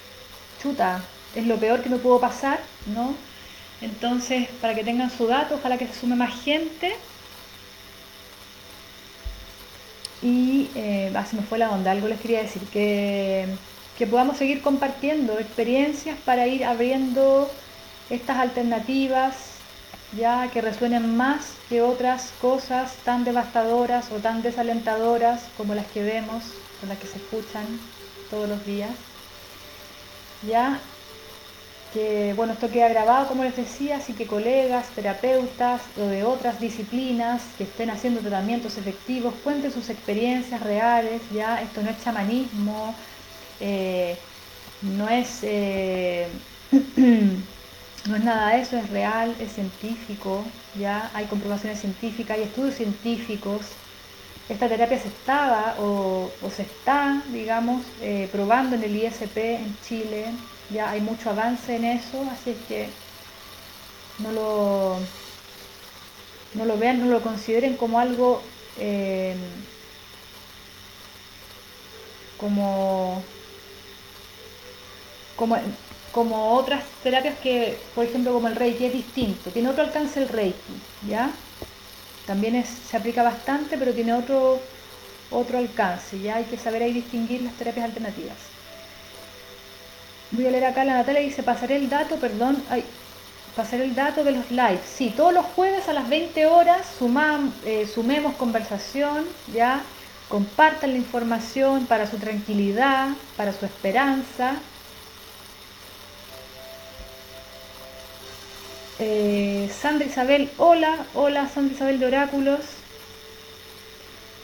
[0.59, 1.03] chuta,
[1.35, 3.13] es lo peor que me pudo pasar, ¿no?
[3.79, 6.95] Entonces, para que tengan su dato, ojalá que se sume más gente
[10.23, 13.45] Y eh, así me fue la onda, algo les quería decir, que,
[13.97, 17.49] que podamos seguir compartiendo experiencias para ir abriendo
[18.09, 19.35] estas alternativas,
[20.17, 26.03] ya que resuenen más que otras cosas tan devastadoras o tan desalentadoras como las que
[26.03, 26.43] vemos,
[26.83, 27.65] o las que se escuchan
[28.29, 28.91] todos los días.
[30.47, 30.79] Ya
[31.93, 36.59] que bueno, esto queda grabado, como les decía, así que colegas, terapeutas o de otras
[36.59, 42.93] disciplinas que estén haciendo tratamientos efectivos, cuenten sus experiencias reales, ya, esto no es chamanismo,
[43.59, 44.17] eh,
[44.81, 46.27] no es eh,
[46.95, 50.43] no es nada de eso, es real, es científico,
[50.79, 53.61] ya hay comprobaciones científicas, hay estudios científicos
[54.47, 60.25] esta terapia se estaba o, se está, digamos, eh, probando en el ISP en Chile.
[60.69, 62.87] Ya hay mucho avance en eso, así es que
[64.19, 64.97] no lo,
[66.53, 68.41] no lo vean, no lo consideren como algo
[72.37, 73.23] como,
[75.35, 75.57] como,
[76.11, 80.29] como otras terapias que, por ejemplo, como el Reiki es distinto, tiene otro alcance el
[80.29, 80.57] Reiki,
[81.07, 81.29] ¿ya?
[82.25, 84.59] También se aplica bastante, pero tiene otro,
[85.31, 88.37] otro alcance, ya hay que saber ahí distinguir las terapias alternativas.
[90.31, 92.83] Voy a leer acá, la Natalia dice, pasaré el dato, perdón, ay,
[93.55, 94.81] pasaré el dato de los lives.
[94.85, 96.81] Sí, todos los jueves a las 20 horas
[97.65, 99.81] eh, sumemos conversación, ya,
[100.27, 104.55] compartan la información para su tranquilidad, para su esperanza.
[108.97, 112.61] Eh, Sandra Isabel, hola, hola Sandra Isabel de Oráculos.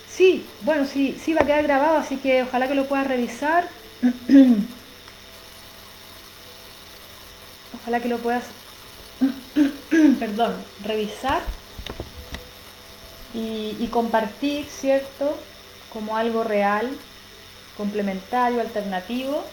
[0.10, 3.70] Sí, bueno, sí, sí va a quedar grabado, así que ojalá que lo puedas revisar.
[7.82, 8.44] ojalá que lo puedas,
[10.20, 11.42] perdón, revisar
[13.34, 15.38] y, compartir, ¿cierto?
[15.94, 16.90] Como algo real,
[17.78, 19.46] complementario, alternativo.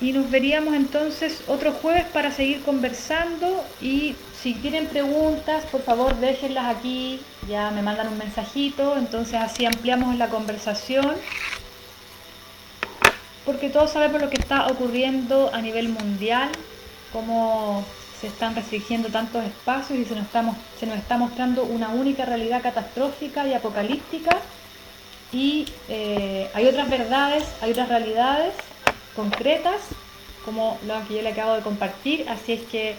[0.00, 3.64] Y nos veríamos entonces otro jueves para seguir conversando.
[3.80, 9.64] Y si tienen preguntas, por favor déjenlas aquí, ya me mandan un mensajito, entonces así
[9.64, 11.14] ampliamos la conversación.
[13.46, 16.50] Porque todos sabemos lo que está ocurriendo a nivel mundial,
[17.12, 17.84] cómo
[18.20, 20.26] se están restringiendo tantos espacios y se nos,
[20.98, 24.36] está mostrando una única realidad catastrófica y apocalíptica.
[25.32, 28.52] Y eh, hay otras verdades, hay otras realidades
[29.16, 29.80] concretas,
[30.44, 32.94] como lo que yo le acabo de compartir, así es que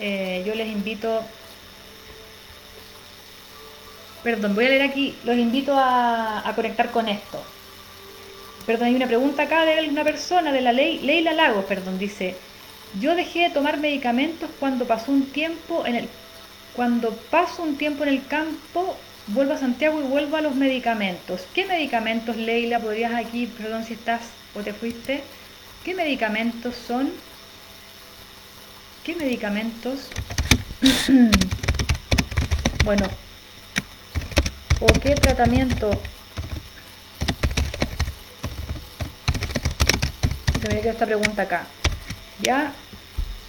[0.00, 1.22] eh, yo les invito,
[4.24, 7.40] perdón, voy a leer aquí, los invito a conectar con esto.
[8.68, 12.36] Perdón, hay una pregunta acá de una persona, de la ley, Leila Lagos, perdón, dice,
[13.00, 16.08] yo dejé de tomar medicamentos cuando pasó un tiempo en el,
[16.76, 18.94] cuando paso un tiempo en el campo,
[19.28, 21.46] vuelvo a Santiago y vuelvo a los medicamentos.
[21.54, 24.20] ¿Qué medicamentos, Leila, podrías aquí, perdón si estás
[24.62, 25.22] te fuiste,
[25.84, 27.10] qué medicamentos son?
[29.04, 30.08] ¿Qué medicamentos?
[32.84, 33.06] bueno,
[34.80, 35.90] ¿o qué tratamiento
[40.60, 41.66] se me queda esta pregunta acá.
[42.40, 42.72] Ya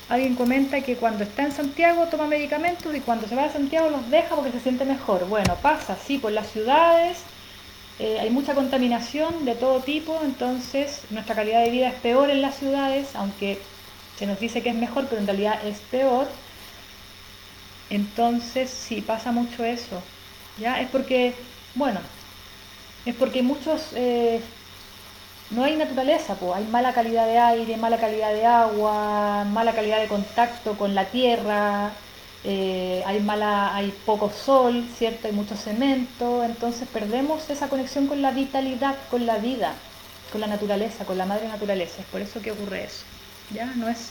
[0.08, 3.90] alguien comenta que cuando está en Santiago toma medicamentos y cuando se va a Santiago
[3.90, 5.28] los deja porque se siente mejor.
[5.28, 7.20] Bueno, pasa, sí, por las ciudades
[8.00, 12.42] eh, hay mucha contaminación de todo tipo, entonces nuestra calidad de vida es peor en
[12.42, 13.60] las ciudades, aunque
[14.18, 16.28] se nos dice que es mejor, pero en realidad es peor.
[17.90, 20.02] Entonces sí, pasa mucho eso.
[20.60, 20.80] ¿ya?
[20.82, 21.34] Es porque,
[21.76, 22.00] bueno,
[23.06, 24.42] es porque muchos eh,
[25.52, 30.00] no hay naturaleza, pues hay mala calidad de aire, mala calidad de agua, mala calidad
[30.00, 31.92] de contacto con la tierra,
[32.44, 38.22] eh, hay mala, hay poco sol, cierto, hay mucho cemento, entonces perdemos esa conexión con
[38.22, 39.74] la vitalidad, con la vida,
[40.32, 42.02] con la naturaleza, con la madre naturaleza.
[42.02, 43.04] Es por eso que ocurre eso.
[43.54, 44.10] Ya no es,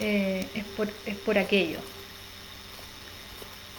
[0.00, 1.80] eh, es, por, es por aquello.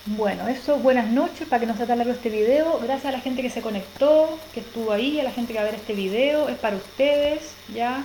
[0.05, 2.79] Bueno, eso, buenas noches, para que no se tan largo este video.
[2.79, 5.65] Gracias a la gente que se conectó, que estuvo ahí, a la gente que va
[5.65, 6.49] a ver este video.
[6.49, 8.03] Es para ustedes, ya,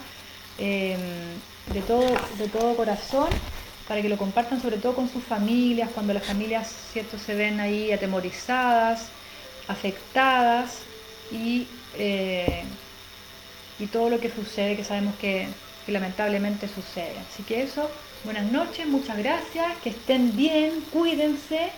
[0.59, 1.01] em,
[1.73, 2.07] de, todo,
[2.39, 3.29] de todo corazón,
[3.89, 7.61] para que lo compartan sobre todo con sus familias, cuando las familias, cierto, se ven
[7.61, 9.09] ahí atemorizadas,
[9.69, 10.79] afectadas
[11.31, 11.67] y,
[11.97, 12.65] eh,
[13.79, 15.49] y todo lo que sucede, que sabemos que,
[15.85, 17.15] que lamentablemente sucede.
[17.31, 17.91] Así que eso,
[18.25, 21.71] buenas noches, muchas gracias, que estén bien, cuídense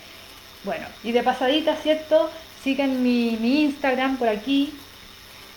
[0.64, 2.30] bueno, y de pasadita, ¿cierto?
[2.62, 4.74] Sigan mi, Instagram por aquí,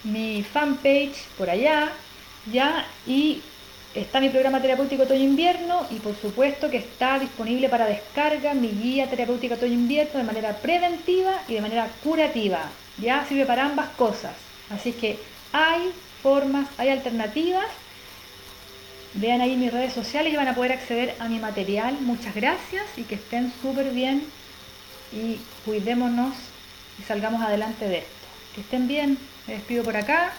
[0.03, 1.91] mi fanpage por allá,
[2.51, 2.85] ¿ya?
[3.07, 3.41] Y
[3.93, 9.09] está mi programa terapéutico otoño-invierno y por supuesto que está disponible para descarga mi guía
[9.09, 12.69] terapéutica otoño-invierno de manera preventiva y de manera curativa.
[12.97, 14.33] Ya sirve para ambas cosas.
[14.69, 15.19] Así que
[15.51, 15.91] hay
[16.23, 17.65] formas, hay alternativas.
[19.13, 21.97] Vean ahí mis redes sociales y van a poder acceder a mi material.
[21.99, 24.23] Muchas gracias y que estén súper bien
[25.11, 26.33] y cuidémonos
[26.97, 28.09] y salgamos adelante de esto.
[28.55, 29.17] Que estén bien,
[29.47, 30.31] me despido por acá.